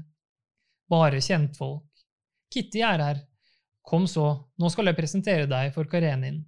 Bare 0.91 1.23
kjentfolk. 1.23 1.87
Kitty 2.53 2.83
er 2.85 3.03
her. 3.03 3.23
Kom 3.83 4.07
så, 4.11 4.27
nå 4.59 4.71
skal 4.71 4.91
jeg 4.91 4.99
presentere 4.99 5.47
deg 5.51 5.73
for 5.75 5.89
Karenin. 5.91 6.43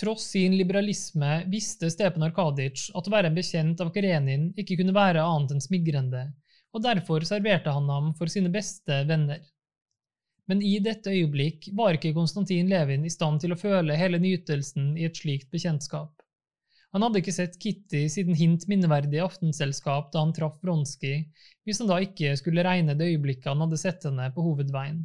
Tross 0.00 0.24
sin 0.32 0.56
liberalisme 0.56 1.42
visste 1.52 1.90
Stepan 1.92 2.24
Arkadic 2.26 2.88
at 2.96 3.08
å 3.08 3.12
være 3.12 3.28
en 3.28 3.36
bekjent 3.36 3.80
av 3.84 3.90
Karenin 3.94 4.48
ikke 4.58 4.78
kunne 4.80 4.94
være 4.96 5.24
annet 5.24 5.52
enn 5.52 5.64
smigrende, 5.64 6.22
og 6.72 6.84
derfor 6.86 7.26
serverte 7.28 7.74
han 7.74 7.90
ham 7.92 8.12
for 8.16 8.32
sine 8.32 8.50
beste 8.52 9.02
venner. 9.08 9.42
Men 10.48 10.62
i 10.64 10.78
dette 10.82 11.12
øyeblikk 11.12 11.68
var 11.78 11.96
ikke 11.96 12.14
Konstantin 12.16 12.72
Levin 12.72 13.04
i 13.06 13.12
stand 13.12 13.44
til 13.44 13.54
å 13.54 13.60
føle 13.60 13.98
hele 13.98 14.18
nytelsen 14.22 14.96
i 14.98 15.06
et 15.06 15.20
slikt 15.20 15.52
bekjentskap. 15.52 16.10
Han 16.92 17.04
hadde 17.06 17.22
ikke 17.22 17.32
sett 17.32 17.54
Kitty 17.60 18.02
siden 18.12 18.36
hint 18.36 18.66
minneverdig 18.68 19.22
aftenselskap 19.24 20.10
da 20.12 20.24
han 20.24 20.34
traff 20.36 20.58
Bronski, 20.60 21.14
hvis 21.64 21.80
han 21.80 21.88
da 21.88 22.00
ikke 22.04 22.34
skulle 22.40 22.64
regne 22.66 22.96
det 22.98 23.12
øyeblikket 23.14 23.48
han 23.48 23.64
hadde 23.64 23.80
sett 23.80 24.04
henne 24.08 24.28
på 24.34 24.44
hovedveien. 24.44 25.04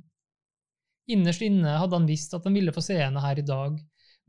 Innerst 1.07 1.45
inne 1.45 1.77
hadde 1.79 1.95
han 1.95 2.09
visst 2.09 2.35
at 2.35 2.43
han 2.43 2.57
ville 2.57 2.73
få 2.75 2.83
se 2.83 2.97
henne 2.99 3.23
her 3.23 3.39
i 3.39 3.45
dag, 3.47 3.77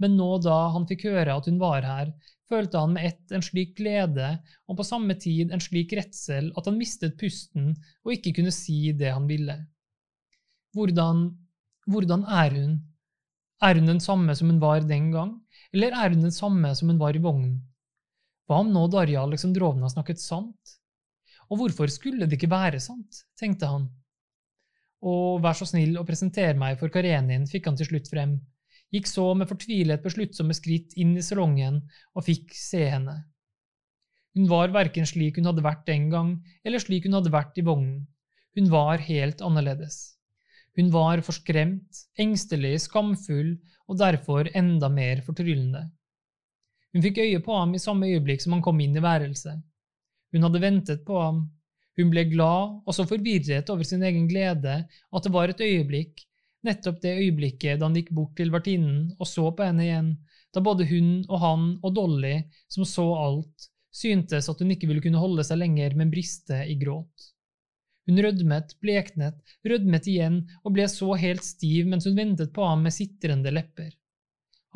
men 0.03 0.17
nå 0.19 0.29
da 0.45 0.57
han 0.75 0.87
fikk 0.89 1.09
høre 1.11 1.35
at 1.35 1.49
hun 1.51 1.59
var 1.61 1.87
her, 1.87 2.13
følte 2.49 2.81
han 2.81 2.95
med 2.97 3.09
ett 3.11 3.35
en 3.35 3.45
slik 3.45 3.75
glede 3.79 4.31
og 4.69 4.79
på 4.79 4.87
samme 4.87 5.17
tid 5.21 5.53
en 5.53 5.63
slik 5.63 5.93
redsel 5.99 6.51
at 6.57 6.69
han 6.69 6.79
mistet 6.79 7.19
pusten 7.21 7.75
og 8.07 8.15
ikke 8.15 8.39
kunne 8.39 8.55
si 8.55 8.93
det 8.97 9.13
han 9.13 9.29
ville. 9.29 9.59
Hvordan, 10.77 11.27
hvordan 11.91 12.25
er 12.25 12.57
hun? 12.57 12.79
Er 13.65 13.75
hun 13.75 13.91
den 13.91 14.01
samme 14.01 14.35
som 14.39 14.53
hun 14.53 14.61
var 14.63 14.85
den 14.87 15.11
gang, 15.11 15.35
eller 15.75 15.93
er 15.93 16.15
hun 16.15 16.23
den 16.29 16.35
samme 16.35 16.71
som 16.79 16.93
hun 16.93 17.01
var 17.01 17.17
i 17.17 17.23
vognen? 17.23 17.59
Hva 18.49 18.63
om 18.63 18.71
nå 18.73 18.87
Darja 18.93 19.25
Aleksandrovna 19.27 19.91
snakket 19.93 20.23
sant? 20.23 20.77
Og 21.49 21.59
hvorfor 21.61 21.91
skulle 21.93 22.29
det 22.29 22.39
ikke 22.39 22.53
være 22.53 22.81
sant, 22.81 23.25
tenkte 23.41 23.69
han. 23.69 23.89
Og 25.05 25.43
vær 25.43 25.57
så 25.59 25.67
snill 25.69 25.99
å 25.99 26.07
presentere 26.07 26.57
meg 26.59 26.79
for 26.81 26.93
Karenin, 26.93 27.49
fikk 27.51 27.69
han 27.69 27.77
til 27.79 27.91
slutt 27.91 28.09
frem 28.11 28.39
gikk 28.95 29.09
så 29.11 29.27
med 29.37 29.49
fortvilet 29.51 30.05
besluttsomme 30.05 30.57
skritt 30.57 30.95
inn 30.97 31.17
i 31.19 31.25
salongen 31.25 31.83
og 32.15 32.25
fikk 32.27 32.55
se 32.57 32.85
henne. 32.89 33.17
Hun 34.37 34.47
var 34.51 34.73
verken 34.75 35.09
slik 35.09 35.39
hun 35.41 35.49
hadde 35.51 35.65
vært 35.65 35.87
den 35.89 36.09
gang, 36.13 36.37
eller 36.65 36.83
slik 36.83 37.09
hun 37.09 37.17
hadde 37.19 37.33
vært 37.35 37.59
i 37.59 37.65
vognen. 37.67 38.07
Hun 38.57 38.71
var 38.73 39.03
helt 39.03 39.43
annerledes. 39.45 40.19
Hun 40.79 40.93
var 40.95 41.21
forskremt, 41.27 42.05
engstelig, 42.23 42.77
skamfull 42.87 43.57
og 43.89 43.99
derfor 43.99 44.49
enda 44.57 44.91
mer 44.93 45.25
fortryllende. 45.27 45.89
Hun 46.95 47.05
fikk 47.05 47.21
øye 47.25 47.41
på 47.45 47.57
ham 47.59 47.75
i 47.75 47.83
samme 47.83 48.09
øyeblikk 48.09 48.45
som 48.45 48.55
han 48.57 48.65
kom 48.65 48.79
inn 48.81 48.97
i 48.97 49.03
værelset. 49.03 49.59
Hun 50.33 50.45
hadde 50.47 50.63
ventet 50.63 51.05
på 51.09 51.19
ham. 51.19 51.43
Hun 51.99 52.13
ble 52.13 52.25
glad 52.31 52.79
og 52.87 52.95
så 52.95 53.09
forvirret 53.11 53.71
over 53.75 53.83
sin 53.87 54.05
egen 54.07 54.29
glede 54.31 54.77
at 54.87 55.25
det 55.25 55.35
var 55.35 55.51
et 55.51 55.65
øyeblikk 55.67 56.23
nettopp 56.69 57.01
det 57.03 57.17
øyeblikket 57.19 57.81
da 57.81 57.89
han 57.89 57.97
gikk 57.99 58.13
bort 58.17 58.37
til 58.39 58.53
vertinnen 58.55 59.09
og 59.19 59.29
så 59.29 59.49
på 59.51 59.67
henne 59.67 59.87
igjen, 59.87 60.13
da 60.55 60.63
både 60.65 60.87
hun 60.89 61.11
og 61.27 61.43
han 61.43 61.67
og 61.83 61.95
Dolly, 61.97 62.37
som 62.73 62.87
så 62.89 63.07
alt, 63.19 63.69
syntes 63.95 64.49
at 64.49 64.63
hun 64.63 64.73
ikke 64.75 64.89
ville 64.89 65.03
kunne 65.05 65.21
holde 65.21 65.45
seg 65.47 65.61
lenger, 65.61 65.97
men 65.99 66.13
briste 66.13 66.63
i 66.69 66.77
gråt. 66.81 67.33
Hun 68.09 68.21
rødmet, 68.25 68.73
bleknet, 68.81 69.37
rødmet 69.69 70.07
igjen 70.09 70.41
og 70.63 70.73
ble 70.77 70.87
så 70.89 71.13
helt 71.21 71.45
stiv 71.45 71.89
mens 71.91 72.07
hun 72.09 72.17
ventet 72.17 72.55
på 72.57 72.65
ham 72.65 72.87
med 72.87 72.95
sitrende 72.97 73.53
lepper. 73.53 73.91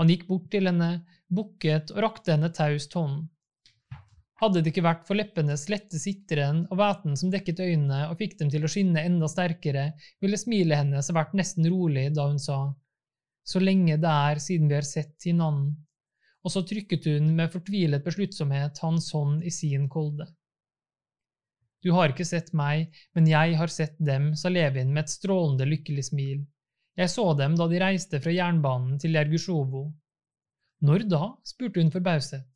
Han 0.00 0.10
gikk 0.12 0.26
bort 0.28 0.50
til 0.52 0.68
henne, 0.68 0.90
bukket 1.32 1.94
og 1.94 2.02
rakte 2.04 2.34
henne 2.34 2.52
taust 2.52 2.92
hånden. 2.98 3.30
Hadde 4.42 4.58
det 4.58 4.72
ikke 4.72 4.82
vært 4.82 5.04
for 5.06 5.14
leppenes 5.14 5.68
lette 5.70 6.00
sitteren 6.02 6.64
og 6.66 6.80
væten 6.80 7.14
som 7.18 7.30
dekket 7.30 7.60
øynene 7.62 8.08
og 8.08 8.16
fikk 8.18 8.40
dem 8.40 8.50
til 8.50 8.64
å 8.66 8.70
skinne 8.70 9.04
enda 9.06 9.28
sterkere, 9.30 9.92
ville 10.20 10.40
smilet 10.40 10.82
hennes 10.82 11.10
vært 11.14 11.36
nesten 11.38 11.68
rolig 11.70 12.08
da 12.16 12.26
hun 12.26 12.40
sa 12.42 12.64
så 13.46 13.62
lenge 13.62 13.96
det 14.02 14.10
er 14.10 14.38
siden 14.42 14.68
vi 14.70 14.76
har 14.78 14.86
sett 14.86 15.26
hinanden, 15.26 15.74
og 16.42 16.54
så 16.54 16.62
trykket 16.66 17.06
hun 17.10 17.32
med 17.38 17.50
fortvilet 17.54 18.04
besluttsomhet 18.04 18.78
hans 18.82 19.10
hånd 19.14 19.42
i 19.46 19.50
sin 19.54 19.88
kolde. 19.90 20.28
Du 21.82 21.90
har 21.96 22.12
ikke 22.12 22.26
sett 22.26 22.52
meg, 22.54 22.94
men 23.14 23.26
jeg 23.26 23.56
har 23.58 23.70
sett 23.70 23.96
dem, 23.98 24.32
sa 24.38 24.50
Levin 24.50 24.92
med 24.94 25.04
et 25.04 25.14
strålende 25.14 25.66
lykkelig 25.66 26.06
smil. 26.12 26.44
Jeg 26.98 27.10
så 27.10 27.24
dem 27.34 27.56
da 27.58 27.66
de 27.70 27.80
reiste 27.82 28.20
fra 28.22 28.34
jernbanen 28.34 29.00
til 29.02 29.18
Jergusjovo. 29.18 29.88
Når 30.86 31.06
da? 31.10 31.24
spurte 31.46 31.82
hun 31.82 31.90
forbauset. 31.94 32.51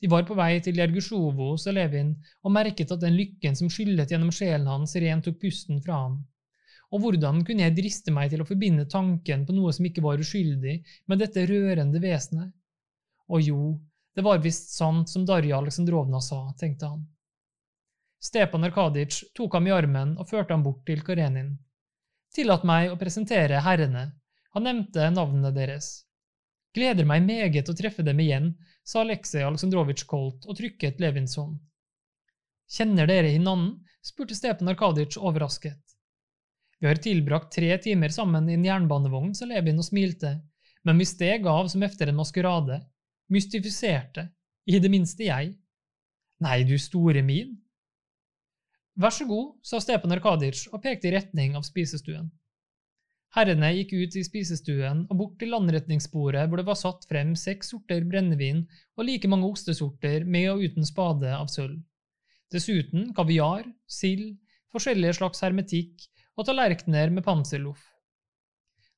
De 0.00 0.10
var 0.12 0.26
på 0.28 0.36
vei 0.36 0.58
til 0.60 0.76
Jergusjovo, 0.76 1.54
sa 1.56 1.72
Levin, 1.72 2.12
og 2.44 2.52
merket 2.52 2.92
at 2.92 3.00
den 3.00 3.16
lykken 3.16 3.56
som 3.56 3.70
skyllet 3.72 4.12
gjennom 4.12 4.32
sjelen 4.34 4.68
hans, 4.68 4.94
rent 5.00 5.24
tok 5.24 5.38
pusten 5.40 5.80
fra 5.84 6.02
ham. 6.04 6.18
Og 6.92 7.02
hvordan 7.02 7.42
kunne 7.46 7.64
jeg 7.64 7.74
driste 7.78 8.12
meg 8.14 8.30
til 8.30 8.44
å 8.44 8.46
forbinde 8.48 8.86
tanken 8.92 9.46
på 9.46 9.56
noe 9.56 9.72
som 9.74 9.88
ikke 9.88 10.04
var 10.04 10.20
uskyldig, 10.22 10.76
med 11.08 11.22
dette 11.22 11.46
rørende 11.48 12.02
vesenet? 12.02 12.52
Og 13.32 13.42
jo, 13.42 13.60
det 14.14 14.22
var 14.24 14.44
visst 14.44 14.76
sant 14.76 15.10
som 15.10 15.24
Darja 15.26 15.58
Aleksandrovna 15.58 16.20
sa, 16.22 16.44
tenkte 16.60 16.92
han. 16.92 17.02
Stepan 18.22 18.64
Arkadic 18.68 19.18
tok 19.36 19.56
ham 19.58 19.66
i 19.68 19.74
armen 19.74 20.14
og 20.16 20.28
førte 20.30 20.54
ham 20.54 20.62
bort 20.64 20.84
til 20.88 21.02
Karenin. 21.04 21.56
Tillat 22.34 22.64
meg 22.68 22.92
å 22.92 22.98
presentere 23.00 23.60
herrene. 23.64 24.06
Han 24.56 24.64
nevnte 24.66 25.10
navnene 25.12 25.52
deres. 25.56 26.06
Gleder 26.76 27.08
meg 27.08 27.26
meget 27.26 27.68
å 27.68 27.74
treffe 27.76 28.04
dem 28.06 28.20
igjen, 28.20 28.50
sa 28.86 29.02
Aleksej 29.02 29.42
Aleksandrovitsj 29.42 30.06
koldt 30.06 30.46
og 30.46 30.58
trykket 30.58 31.00
Levins 31.02 31.34
hånd. 31.40 31.58
Kjenner 32.70 33.10
dere 33.10 33.34
hinanden? 33.34 33.82
spurte 34.06 34.36
Stepan 34.38 34.70
Arkadic 34.70 35.16
overrasket. 35.18 35.82
Vi 36.78 36.86
har 36.86 37.00
tilbrakt 37.02 37.54
tre 37.54 37.72
timer 37.82 38.12
sammen 38.14 38.48
i 38.48 38.54
en 38.54 38.64
jernbanevogn, 38.64 39.32
sa 39.34 39.48
Levin 39.48 39.80
og 39.82 39.88
smilte, 39.88 40.36
men 40.86 41.00
vi 41.00 41.08
steg 41.08 41.46
av 41.50 41.66
som 41.72 41.82
efter 41.82 42.12
en 42.12 42.18
maskerade, 42.20 42.78
mystifiserte, 43.32 44.28
i 44.66 44.78
det 44.82 44.90
minste 44.90 45.26
jeg. 45.26 45.54
Nei, 46.42 46.58
du 46.68 46.76
store 46.78 47.22
min. 47.26 47.56
Vær 48.96 49.14
så 49.14 49.26
god, 49.28 49.56
sa 49.66 49.80
Stepan 49.82 50.14
Arkadic 50.14 50.66
og 50.70 50.82
pekte 50.84 51.10
i 51.10 51.14
retning 51.16 51.56
av 51.58 51.66
spisestuen. 51.66 52.28
Herrene 53.36 53.68
gikk 53.76 53.90
ut 53.92 54.14
i 54.16 54.22
spisestuen 54.24 55.02
og 55.10 55.18
bort 55.18 55.34
til 55.40 55.50
landretningsbordet 55.52 56.46
hvor 56.48 56.56
det 56.56 56.68
var 56.68 56.78
satt 56.80 57.02
frem 57.10 57.34
seks 57.36 57.74
sorter 57.74 58.06
brennevin 58.08 58.62
og 58.96 59.04
like 59.04 59.28
mange 59.28 59.50
ostesorter 59.50 60.24
med 60.24 60.48
og 60.54 60.62
uten 60.64 60.88
spade 60.88 61.34
av 61.36 61.50
sølv. 61.52 61.82
Dessuten 62.54 63.10
kaviar, 63.12 63.66
sild, 63.84 64.38
forskjellige 64.72 65.18
slags 65.18 65.44
hermetikk 65.44 66.06
og 66.36 66.48
tallerkener 66.48 67.12
med 67.12 67.26
panserloff. 67.26 67.82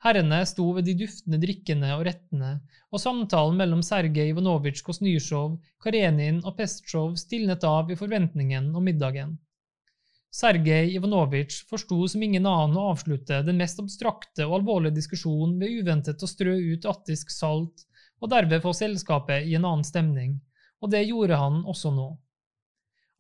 Herrene 0.07 0.45
sto 0.47 0.69
ved 0.77 0.87
de 0.87 0.95
duftende 1.01 1.41
drikkene 1.43 1.91
og 1.97 2.05
rettene, 2.07 2.53
og 2.95 3.03
samtalen 3.03 3.59
mellom 3.59 3.83
Sergej 3.83 4.31
Ivanovitsj 4.31 4.85
Kosnysjov, 4.87 5.57
Karenin 5.83 6.39
og 6.45 6.55
Pestsjov 6.61 7.17
stilnet 7.19 7.67
av 7.67 7.91
i 7.91 7.99
forventningen 7.99 8.71
om 8.79 8.87
middagen. 8.87 9.35
Sergej 10.31 10.95
Ivanovitsj 10.95 11.65
forsto 11.71 12.09
som 12.09 12.23
ingen 12.23 12.47
annen 12.47 12.77
å 12.77 12.91
avslutte 12.93 13.41
den 13.47 13.57
mest 13.61 13.81
abstrakte 13.81 14.45
og 14.45 14.59
alvorlige 14.59 14.99
diskusjonen 14.99 15.57
ved 15.61 15.81
uventet 15.81 16.23
å 16.23 16.29
strø 16.29 16.55
ut 16.75 16.89
attisk 16.91 17.33
salt 17.33 17.87
og 18.21 18.33
derved 18.35 18.63
få 18.63 18.75
selskapet 18.77 19.47
i 19.49 19.57
en 19.57 19.65
annen 19.65 19.87
stemning, 19.87 20.37
og 20.83 20.93
det 20.93 21.07
gjorde 21.09 21.39
han 21.41 21.63
også 21.65 21.95
nå. 21.95 22.11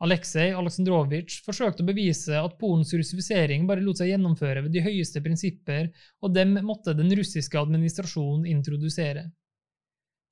Aleksej 0.04 0.52
Aleksandrovitsj 0.54 1.40
forsøkte 1.46 1.82
å 1.82 1.88
bevise 1.88 2.36
at 2.38 2.54
Polens 2.60 2.92
russifisering 2.94 3.64
bare 3.66 3.82
lot 3.82 3.98
seg 3.98 4.12
gjennomføre 4.12 4.62
ved 4.66 4.76
de 4.76 4.84
høyeste 4.84 5.22
prinsipper, 5.24 5.88
og 6.22 6.36
dem 6.36 6.54
måtte 6.66 6.94
den 6.94 7.10
russiske 7.18 7.58
administrasjonen 7.58 8.46
introdusere. 8.46 9.26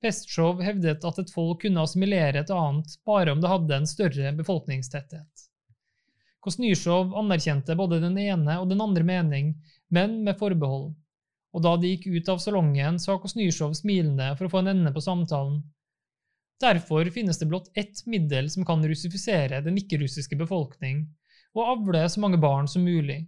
Pestsjov 0.03 0.61
hevdet 0.63 1.03
at 1.09 1.19
et 1.19 1.33
folk 1.33 1.65
kunne 1.65 1.83
assimilere 1.83 2.45
et 2.45 2.53
annet 2.53 2.95
bare 3.07 3.33
om 3.33 3.43
det 3.43 3.51
hadde 3.51 3.81
en 3.81 3.89
større 3.89 4.31
befolkningstetthet. 4.37 5.46
Kosnysjov 6.47 7.11
anerkjente 7.19 7.75
både 7.75 7.99
den 7.99 8.15
ene 8.23 8.53
og 8.61 8.69
den 8.71 8.79
andre 8.79 9.03
mening, 9.03 9.51
men 9.91 10.21
med 10.23 10.37
forbehold, 10.39 10.93
og 11.51 11.63
da 11.65 11.73
de 11.79 11.91
gikk 11.91 12.07
ut 12.13 12.29
av 12.31 12.39
salongen, 12.39 12.99
sa 13.03 13.17
Kosnysjov 13.19 13.73
smilende 13.75 14.29
for 14.37 14.47
å 14.47 14.53
få 14.53 14.61
en 14.63 14.71
ende 14.71 14.93
på 14.95 15.03
samtalen. 15.03 15.59
Derfor 16.63 17.09
finnes 17.13 17.37
det 17.41 17.49
blott 17.51 17.67
ett 17.77 17.99
middel 18.09 18.47
som 18.49 18.65
kan 18.65 18.85
russifisere 18.87 19.59
den 19.65 19.75
ikke-russiske 19.81 20.39
befolkning, 20.39 21.03
og 21.57 21.73
avle 21.73 22.05
så 22.09 22.23
mange 22.23 22.39
barn 22.41 22.69
som 22.71 22.87
mulig. 22.87 23.25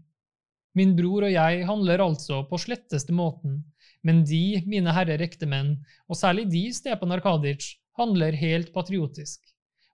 Min 0.78 0.96
bror 0.96 1.28
og 1.28 1.34
jeg 1.34 1.68
handler 1.68 2.06
altså 2.06 2.44
på 2.48 2.58
sletteste 2.62 3.14
måten, 3.16 3.60
men 4.06 4.24
de, 4.24 4.62
mine 4.70 4.96
herrer 4.96 5.22
ektemenn, 5.26 5.76
og 6.08 6.18
særlig 6.18 6.48
de, 6.54 6.64
Stepan 6.74 7.18
Arkadic, 7.18 7.74
handler 8.00 8.38
helt 8.40 8.72
patriotisk. 8.74 9.42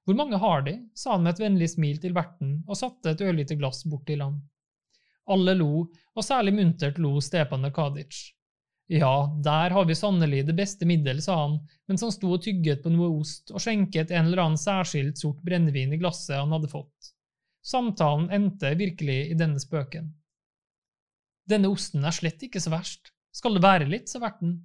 Hvor 0.05 0.17
mange 0.17 0.37
har 0.37 0.61
de? 0.61 0.75
sa 0.93 1.15
han 1.15 1.23
med 1.25 1.33
et 1.33 1.41
vennlig 1.41 1.69
smil 1.73 1.97
til 2.01 2.13
verten 2.13 2.59
og 2.67 2.77
satte 2.77 3.15
et 3.15 3.21
ørlite 3.25 3.57
glass 3.57 3.83
bort 3.89 4.05
til 4.05 4.21
ham. 4.21 4.37
Alle 5.25 5.55
lo, 5.57 5.87
og 5.89 6.25
særlig 6.25 6.53
muntert 6.53 6.99
lo 7.01 7.17
Stepan 7.21 7.65
Arkadic. 7.65 8.35
Ja, 8.87 9.33
der 9.41 9.73
har 9.73 9.85
vi 9.89 9.95
sannelig 9.97 10.43
det 10.45 10.53
beste 10.53 10.85
middel, 10.85 11.21
sa 11.21 11.39
han 11.39 11.57
mens 11.89 12.03
han 12.05 12.13
sto 12.13 12.35
og 12.35 12.43
tygget 12.45 12.83
på 12.83 12.91
noe 12.93 13.09
ost 13.17 13.49
og 13.49 13.63
skjenket 13.63 14.13
en 14.13 14.27
eller 14.27 14.43
annen 14.43 14.61
særskilt 14.61 15.17
sort 15.17 15.41
brennevin 15.41 15.95
i 15.95 15.97
glasset 15.97 16.37
han 16.37 16.53
hadde 16.53 16.69
fått. 16.69 17.09
Samtalen 17.65 18.29
endte 18.29 18.75
virkelig 18.77 19.31
i 19.31 19.37
denne 19.39 19.57
spøken. 19.61 20.11
Denne 21.49 21.71
osten 21.73 22.05
er 22.05 22.13
slett 22.13 22.45
ikke 22.45 22.61
så 22.61 22.73
verst. 22.73 23.09
Skal 23.33 23.57
det 23.57 23.65
være 23.65 23.89
litt, 23.89 24.09
sa 24.09 24.21
verten. 24.21 24.59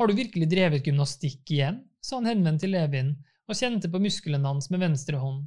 Har 0.00 0.08
du 0.08 0.16
virkelig 0.16 0.48
drevet 0.48 0.86
gymnastikk 0.88 1.52
igjen? 1.52 1.82
sa 2.00 2.16
han 2.16 2.30
henvendt 2.30 2.62
til 2.64 2.72
Levin 2.72 3.12
og 3.50 3.58
kjente 3.58 3.90
på 3.90 4.00
musklene 4.02 4.46
hans 4.46 4.70
med 4.70 4.82
venstre 4.84 5.18
hånd. 5.18 5.44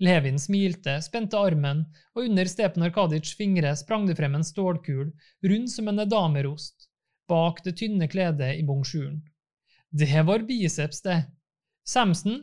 Levin 0.00 0.36
smilte, 0.40 0.98
spente 1.00 1.38
armen, 1.40 1.84
og 2.16 2.26
under 2.26 2.48
Stepen 2.48 2.84
Arkadic 2.84 3.32
fingre 3.36 3.72
sprang 3.76 4.04
det 4.08 4.16
frem 4.18 4.34
en 4.36 4.44
stålkul, 4.44 5.12
rund 5.44 5.70
som 5.72 5.88
en 5.88 6.02
edamerost, 6.04 6.90
bak 7.28 7.62
det 7.64 7.78
tynne 7.80 8.08
kledet 8.12 8.58
i 8.58 8.64
bonjuren. 8.66 9.22
Det 9.88 10.22
var 10.28 10.44
biceps, 10.48 11.00
det. 11.02 11.22
Samson? 11.86 12.42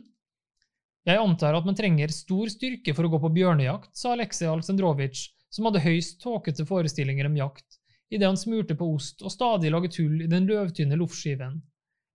Jeg 1.04 1.20
antar 1.20 1.54
at 1.54 1.66
man 1.68 1.76
trenger 1.76 2.10
stor 2.10 2.48
styrke 2.50 2.94
for 2.96 3.06
å 3.06 3.12
gå 3.12 3.20
på 3.22 3.30
bjørnejakt, 3.36 3.92
sa 3.94 4.14
Aleksej 4.14 4.48
Alsendrovitsj, 4.50 5.28
som 5.52 5.68
hadde 5.68 5.84
høyst 5.84 6.18
tåkete 6.24 6.66
forestillinger 6.66 7.28
om 7.28 7.36
jakt, 7.38 7.78
idet 8.10 8.26
han 8.26 8.40
smurte 8.40 8.74
på 8.78 8.88
ost 8.96 9.22
og 9.22 9.30
stadig 9.30 9.70
laget 9.70 10.00
hull 10.00 10.24
i 10.24 10.30
den 10.30 10.48
løvtynne 10.48 10.98
loffskiven. 10.98 11.60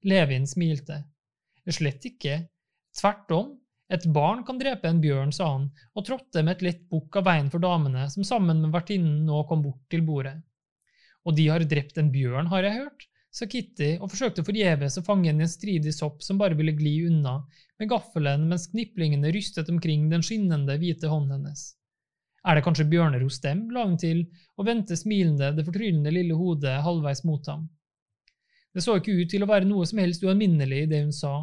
Levin 0.09 0.47
smilte. 0.47 1.03
Slett 1.69 2.05
ikke, 2.09 2.47
Tvert 2.97 3.31
om, 3.35 3.51
et 3.89 4.05
barn 4.13 4.43
kan 4.45 4.59
drepe 4.61 4.89
en 4.89 5.01
bjørn, 5.01 5.31
sa 5.33 5.47
han, 5.55 5.69
og 5.97 6.05
trådte 6.05 6.43
med 6.45 6.57
et 6.57 6.65
lett 6.67 6.81
bukk 6.91 7.19
av 7.21 7.25
veien 7.25 7.49
for 7.49 7.61
damene, 7.61 8.05
som 8.13 8.25
sammen 8.27 8.61
med 8.61 8.73
vertinnen 8.73 9.23
nå 9.25 9.43
kom 9.49 9.63
bort 9.65 9.81
til 9.89 10.03
bordet. 10.05 10.35
Og 11.25 11.35
de 11.37 11.47
har 11.49 11.65
drept 11.65 11.97
en 11.97 12.11
bjørn, 12.13 12.49
har 12.53 12.65
jeg 12.65 12.77
hørt, 12.83 13.07
sa 13.33 13.45
Kitty 13.49 13.95
og 13.99 14.09
forsøkte 14.11 14.45
forgjeves 14.45 14.97
å 14.97 15.05
fange 15.05 15.29
en 15.29 15.49
stridig 15.49 15.93
sopp 15.93 16.23
som 16.25 16.37
bare 16.41 16.57
ville 16.57 16.73
gli 16.77 16.95
unna, 17.09 17.39
med 17.79 17.89
gaffelen 17.91 18.47
mens 18.49 18.69
kniplingene 18.71 19.33
rystet 19.33 19.69
omkring 19.69 20.07
den 20.13 20.25
skinnende, 20.25 20.77
hvite 20.81 21.09
hånden 21.09 21.37
hennes. 21.37 21.65
Er 22.47 22.55
det 22.55 22.63
kanskje 22.65 22.87
bjørner 22.89 23.21
hos 23.25 23.41
dem, 23.43 23.67
la 23.73 23.83
hun 23.85 23.97
til, 23.99 24.23
og 24.57 24.69
vendte 24.69 24.97
smilende 24.97 25.51
det 25.57 25.65
fortryllende 25.67 26.13
lille 26.13 26.37
hodet 26.39 26.79
halvveis 26.85 27.25
mot 27.27 27.45
ham. 27.51 27.67
Det 28.73 28.83
så 28.85 28.99
ikke 28.99 29.17
ut 29.17 29.31
til 29.31 29.43
å 29.43 29.49
være 29.49 29.67
noe 29.67 29.85
som 29.89 29.99
helst 30.01 30.23
ualminnelig 30.23 30.83
i 30.85 30.89
det 30.89 31.01
hun 31.03 31.15
sa, 31.15 31.33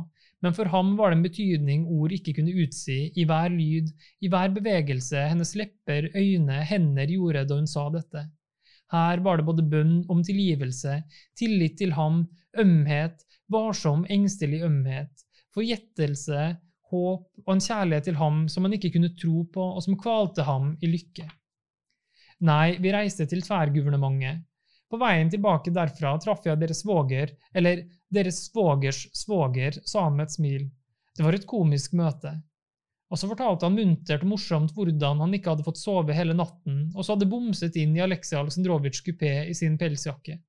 men 0.47 0.55
for 0.55 0.71
ham 0.71 0.93
var 0.95 1.11
det 1.11 1.17
en 1.19 1.25
betydning 1.27 1.87
ord 1.91 2.13
ikke 2.15 2.37
kunne 2.37 2.55
utsi 2.63 3.09
i 3.19 3.25
hver 3.27 3.51
lyd, 3.51 3.89
i 4.23 4.31
hver 4.31 4.53
bevegelse 4.55 5.25
hennes 5.27 5.57
lepper, 5.59 6.07
øyne, 6.15 6.61
hender 6.71 7.11
gjorde 7.11 7.43
da 7.51 7.59
hun 7.59 7.67
sa 7.67 7.89
dette. 7.91 8.23
Her 8.95 9.25
var 9.25 9.41
det 9.41 9.47
både 9.49 9.65
bønn 9.67 9.97
om 10.13 10.21
tilgivelse, 10.23 11.01
tillit 11.35 11.75
til 11.81 11.97
ham, 11.97 12.23
ømhet, 12.63 13.27
varsom, 13.51 14.05
engstelig 14.07 14.63
ømhet, 14.69 15.27
forgjettelse, 15.57 16.53
håp 16.93 17.27
og 17.43 17.53
en 17.57 17.65
kjærlighet 17.67 18.07
til 18.07 18.21
ham 18.21 18.45
som 18.53 18.69
han 18.69 18.79
ikke 18.79 18.93
kunne 18.95 19.17
tro 19.19 19.43
på, 19.51 19.67
og 19.75 19.83
som 19.83 19.99
kvalte 19.99 20.47
ham 20.47 20.77
i 20.79 20.93
lykke. 20.93 21.27
Nei, 22.47 22.77
vi 22.79 22.95
reiste 22.95 23.27
til 23.27 23.43
tverrguvernementet. 23.43 24.47
På 24.91 24.99
veien 25.03 25.31
tilbake 25.31 25.73
derfra 25.75 26.15
traff 26.23 26.45
jeg 26.47 26.61
deres 26.61 26.85
svoger, 26.85 27.33
eller 27.55 27.83
deres 28.13 28.45
svogers 28.47 29.07
svoger, 29.17 29.81
sa 29.85 30.07
han 30.07 30.19
med 30.19 30.29
et 30.29 30.37
smil. 30.37 30.67
Det 31.17 31.25
var 31.27 31.35
et 31.35 31.49
komisk 31.49 31.97
møte. 31.99 32.37
Og 33.11 33.19
så 33.19 33.29
fortalte 33.31 33.67
han 33.67 33.77
muntert 33.79 34.25
og 34.25 34.33
morsomt 34.33 34.75
hvordan 34.75 35.23
han 35.23 35.35
ikke 35.37 35.53
hadde 35.53 35.67
fått 35.67 35.79
sove 35.79 36.15
hele 36.15 36.35
natten, 36.35 36.89
og 36.95 37.05
så 37.05 37.15
hadde 37.15 37.31
bomset 37.31 37.79
inn 37.79 37.95
i 37.97 38.03
Aleksej 38.03 38.41
Aleksandrovitsjs 38.41 39.05
kupé 39.07 39.33
i 39.47 39.55
sin 39.55 39.79
pelsjakke. 39.79 40.41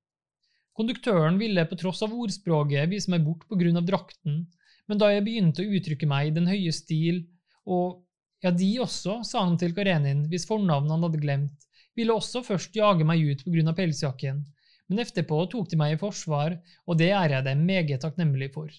Konduktøren 0.77 1.37
ville 1.41 1.65
på 1.69 1.77
tross 1.77 2.03
av 2.05 2.13
ordspråket 2.13 2.89
vise 2.89 3.13
meg 3.13 3.23
bort 3.25 3.45
på 3.49 3.57
grunn 3.57 3.77
av 3.79 3.85
drakten, 3.85 4.43
men 4.87 5.01
da 5.01 5.11
jeg 5.11 5.25
begynte 5.25 5.63
å 5.63 5.77
uttrykke 5.77 6.09
meg 6.09 6.29
i 6.29 6.35
den 6.35 6.49
høye 6.49 6.73
stil, 6.73 7.23
og 7.65 8.03
ja, 8.45 8.51
de 8.53 8.69
også, 8.83 9.19
sa 9.25 9.41
han 9.45 9.57
til 9.57 9.73
Karenin, 9.77 10.27
hvis 10.29 10.45
fornavn 10.49 10.91
han 10.93 11.05
hadde 11.05 11.21
glemt, 11.21 11.66
ville 11.97 12.13
også 12.13 12.43
først 12.45 12.75
jage 12.77 13.05
meg 13.07 13.23
ut 13.25 13.43
av 13.67 13.75
pelsjakken, 13.77 14.43
men 14.87 15.03
etterpå 15.03 15.39
tok 15.51 15.69
de 15.71 15.79
meg 15.79 15.95
i 15.95 15.99
forsvar, 15.99 16.57
og 16.87 16.99
det 16.99 17.11
er 17.11 17.33
jeg 17.35 17.45
dem 17.47 17.65
meget 17.67 18.01
takknemlig 18.01 18.53
for. 18.53 18.69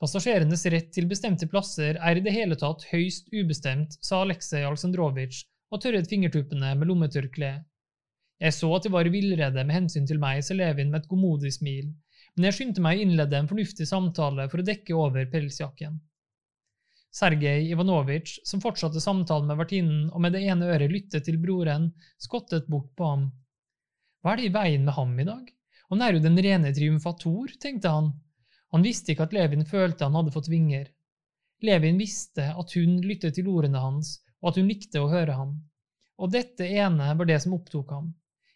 Passasjerenes 0.00 0.64
rett 0.72 0.88
til 0.96 1.06
bestemte 1.06 1.46
plasser 1.46 1.98
er 2.00 2.16
i 2.16 2.24
det 2.24 2.32
hele 2.32 2.56
tatt 2.56 2.86
høyst 2.88 3.28
ubestemt, 3.36 3.98
sa 4.00 4.22
Aleksej 4.24 4.64
Aleksandrovitsj 4.64 5.44
og 5.70 5.82
tørret 5.84 6.08
fingertuppene 6.08 6.72
med 6.74 6.88
lommetørkle. 6.88 7.50
Jeg 8.40 8.56
så 8.56 8.70
at 8.74 8.86
de 8.86 8.94
var 8.94 9.06
i 9.06 9.12
villrede 9.12 9.62
med 9.62 9.76
hensyn 9.76 10.08
til 10.08 10.18
meg, 10.22 10.40
sa 10.42 10.56
Levin 10.56 10.88
med 10.90 11.02
et 11.02 11.10
godmodig 11.10 11.52
smil, 11.52 11.90
men 12.34 12.48
jeg 12.48 12.56
skyndte 12.56 12.82
meg 12.84 12.96
å 12.96 13.04
innlede 13.04 13.36
en 13.36 13.50
fornuftig 13.50 13.86
samtale 13.90 14.48
for 14.48 14.62
å 14.62 14.66
dekke 14.66 14.96
over 14.96 15.28
pelsjakken. 15.28 16.00
Sergej 17.10 17.70
Ivanovitsj, 17.72 18.40
som 18.46 18.62
fortsatte 18.62 19.00
samtalen 19.02 19.48
med 19.50 19.58
vertinnen 19.58 20.10
og 20.14 20.22
med 20.22 20.36
det 20.36 20.44
ene 20.46 20.68
øret 20.70 20.92
lyttet 20.92 21.26
til 21.26 21.40
broren, 21.42 21.90
skottet 22.22 22.68
bort 22.70 22.92
på 22.96 23.08
ham. 23.08 23.24
Hva 24.22 24.34
er 24.34 24.40
det 24.40 24.50
i 24.50 24.54
veien 24.54 24.84
med 24.86 24.94
ham 24.94 25.16
i 25.18 25.26
dag? 25.26 25.48
Han 25.90 26.04
er 26.06 26.14
jo 26.14 26.22
den 26.22 26.38
rene 26.38 26.70
triumfator, 26.76 27.50
tenkte 27.62 27.90
han. 27.90 28.12
Han 28.70 28.86
visste 28.86 29.10
ikke 29.10 29.26
at 29.26 29.34
Levin 29.34 29.66
følte 29.66 30.06
han 30.06 30.14
hadde 30.14 30.34
fått 30.34 30.50
vinger. 30.52 30.86
Levin 31.66 31.98
visste 31.98 32.52
at 32.54 32.74
hun 32.78 33.00
lyttet 33.02 33.34
til 33.36 33.50
ordene 33.50 33.82
hans, 33.82 34.20
og 34.40 34.52
at 34.52 34.60
hun 34.60 34.70
likte 34.70 35.02
å 35.02 35.10
høre 35.10 35.34
ham. 35.34 35.56
Og 36.20 36.30
dette 36.30 36.68
ene 36.68 37.10
var 37.16 37.26
det 37.26 37.40
som 37.42 37.56
opptok 37.56 37.90
ham. 37.96 38.12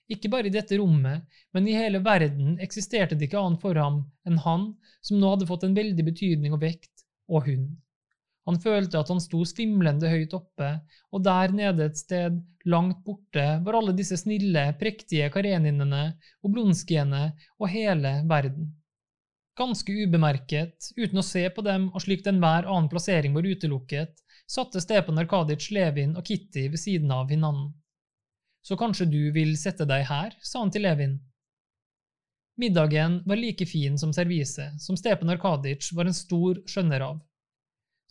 Ikke 0.07 0.29
bare 0.31 0.51
i 0.51 0.55
dette 0.55 0.77
rommet, 0.79 1.25
men 1.57 1.67
i 1.67 1.75
hele 1.75 1.99
verden 2.05 2.59
eksisterte 2.63 3.17
det 3.17 3.27
ikke 3.27 3.41
annet 3.41 3.63
for 3.65 3.79
ham 3.81 4.03
enn 4.29 4.39
han 4.45 4.69
som 5.01 5.19
nå 5.19 5.33
hadde 5.33 5.49
fått 5.49 5.65
en 5.67 5.77
veldig 5.77 6.05
betydning 6.07 6.55
og 6.55 6.61
vekt, 6.63 7.07
og 7.33 7.49
hun. 7.49 7.71
Han 8.45 8.61
følte 8.61 9.01
at 9.01 9.09
han 9.09 9.23
sto 9.25 9.41
svimlende 9.49 10.09
høyt 10.13 10.35
oppe, 10.37 10.71
og 11.15 11.23
der 11.25 11.55
nede 11.57 11.89
et 11.89 11.97
sted, 11.97 12.37
langt 12.69 13.01
borte, 13.05 13.45
var 13.65 13.79
alle 13.79 13.95
disse 13.97 14.19
snille, 14.21 14.67
prektige 14.81 15.31
kareninene, 15.33 16.03
oblonskiene 16.45 17.31
og 17.59 17.71
hele 17.73 18.19
verden. 18.29 18.73
Ganske 19.57 19.95
ubemerket, 20.05 20.91
uten 20.99 21.21
å 21.21 21.25
se 21.25 21.47
på 21.55 21.65
dem 21.65 21.89
og 21.95 22.03
slik 22.05 22.27
enhver 22.27 22.67
annen 22.67 22.91
plassering 22.93 23.37
var 23.37 23.47
utelukket, 23.49 24.17
satte 24.51 24.83
Stepan 24.83 25.23
Arkadic 25.23 25.71
Levin 25.73 26.17
og 26.19 26.27
Kitty 26.27 26.67
ved 26.69 26.81
siden 26.81 27.13
av 27.15 27.31
hinanden. 27.33 27.71
Så 28.65 28.77
kanskje 28.81 29.07
du 29.09 29.21
vil 29.33 29.55
sette 29.61 29.87
deg 29.89 30.07
her, 30.09 30.35
sa 30.43 30.65
han 30.65 30.73
til 30.73 30.85
Levin. 30.85 31.19
Middagen 32.61 33.19
var 33.27 33.41
like 33.41 33.67
fin 33.67 33.97
som 33.99 34.13
serviset, 34.15 34.81
som 34.81 34.97
Stepan 34.97 35.33
Arkadic 35.33 35.91
var 35.97 36.09
en 36.09 36.17
stor 36.17 36.61
skjønner 36.71 37.05
av. 37.09 37.23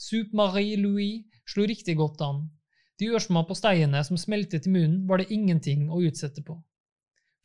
Soup 0.04 0.34
Marie 0.36 0.76
Louis 0.76 1.24
slo 1.48 1.64
riktig 1.70 1.96
godt 1.96 2.22
an. 2.26 2.44
De 3.00 3.08
ørsmå 3.16 3.46
posteiene 3.48 4.02
som 4.04 4.20
smeltet 4.20 4.68
i 4.68 4.72
munnen, 4.74 5.06
var 5.08 5.22
det 5.22 5.32
ingenting 5.32 5.86
å 5.88 6.02
utsette 6.04 6.44
på. 6.44 6.58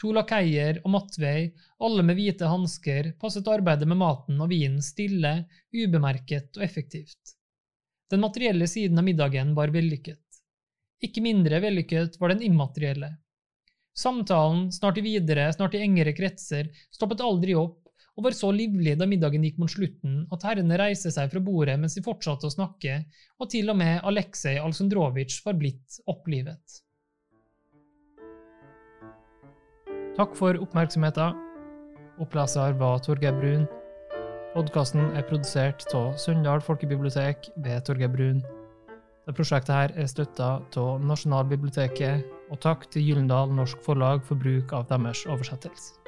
To 0.03 0.11
lakeier 0.15 0.81
og 0.83 0.91
Matvei, 0.95 1.53
alle 1.83 2.03
med 2.07 2.19
hvite 2.19 2.51
hansker, 2.51 3.13
passet 3.23 3.47
arbeidet 3.51 3.87
med 3.91 3.99
maten 4.03 4.43
og 4.43 4.51
vinen 4.51 4.83
stille, 4.83 5.33
ubemerket 5.75 6.59
og 6.59 6.67
effektivt. 6.67 7.35
Den 8.11 8.23
materielle 8.27 8.67
siden 8.71 8.99
av 8.99 9.07
middagen 9.07 9.55
var 9.55 9.71
vellykket. 9.75 10.23
Ikke 11.07 11.23
mindre 11.23 11.61
vellykket 11.63 12.19
var 12.19 12.35
den 12.35 12.43
immaterielle. 12.47 13.13
Samtalen, 13.99 14.69
snart 14.75 14.99
i 14.99 15.07
videre, 15.07 15.47
snart 15.55 15.75
i 15.79 15.83
engere 15.83 16.15
kretser, 16.15 16.73
stoppet 16.95 17.23
aldri 17.23 17.55
opp 17.59 17.88
og 18.19 18.25
var 18.27 18.35
så 18.35 18.51
livlig 18.51 18.97
da 18.99 19.07
middagen 19.07 19.45
gikk 19.47 19.61
mot 19.63 19.71
slutten 19.71 20.25
at 20.35 20.43
herrene 20.49 20.79
reiste 20.81 21.13
seg 21.15 21.31
fra 21.31 21.43
bordet 21.45 21.77
mens 21.79 21.95
de 21.95 22.03
fortsatte 22.03 22.49
å 22.49 22.53
snakke, 22.53 22.97
og 23.39 23.51
til 23.53 23.71
og 23.71 23.79
med 23.79 24.03
Aleksej 24.11 24.59
Alsundrovitsj 24.59 25.45
var 25.47 25.59
blitt 25.61 26.01
opplivet. 26.11 26.81
Takk 30.19 30.35
for 30.35 30.59
oppmerksomheten. 30.59 31.45
Oppleser 32.19 32.75
var 32.81 32.99
Torgeir 33.07 33.37
Brun. 33.39 33.69
Podkasten 34.57 35.13
er 35.15 35.23
produsert 35.29 35.87
av 35.95 36.17
Sunndal 36.19 36.59
folkebibliotek 36.67 37.53
ved 37.63 37.87
Torgeir 37.87 38.11
Brun. 38.11 38.43
Det 39.29 39.37
prosjektet 39.37 39.77
her 39.77 39.95
er 39.95 40.11
støtta 40.11 40.51
av 40.81 41.07
Nasjonalbiblioteket, 41.07 42.27
og 42.51 42.59
takk 42.65 42.89
til 42.91 43.07
Gyllendal 43.07 43.55
Norsk 43.55 43.79
Forlag 43.87 44.27
for 44.27 44.41
bruk 44.41 44.75
av 44.75 44.89
deres 44.91 45.23
oversettelse. 45.31 46.08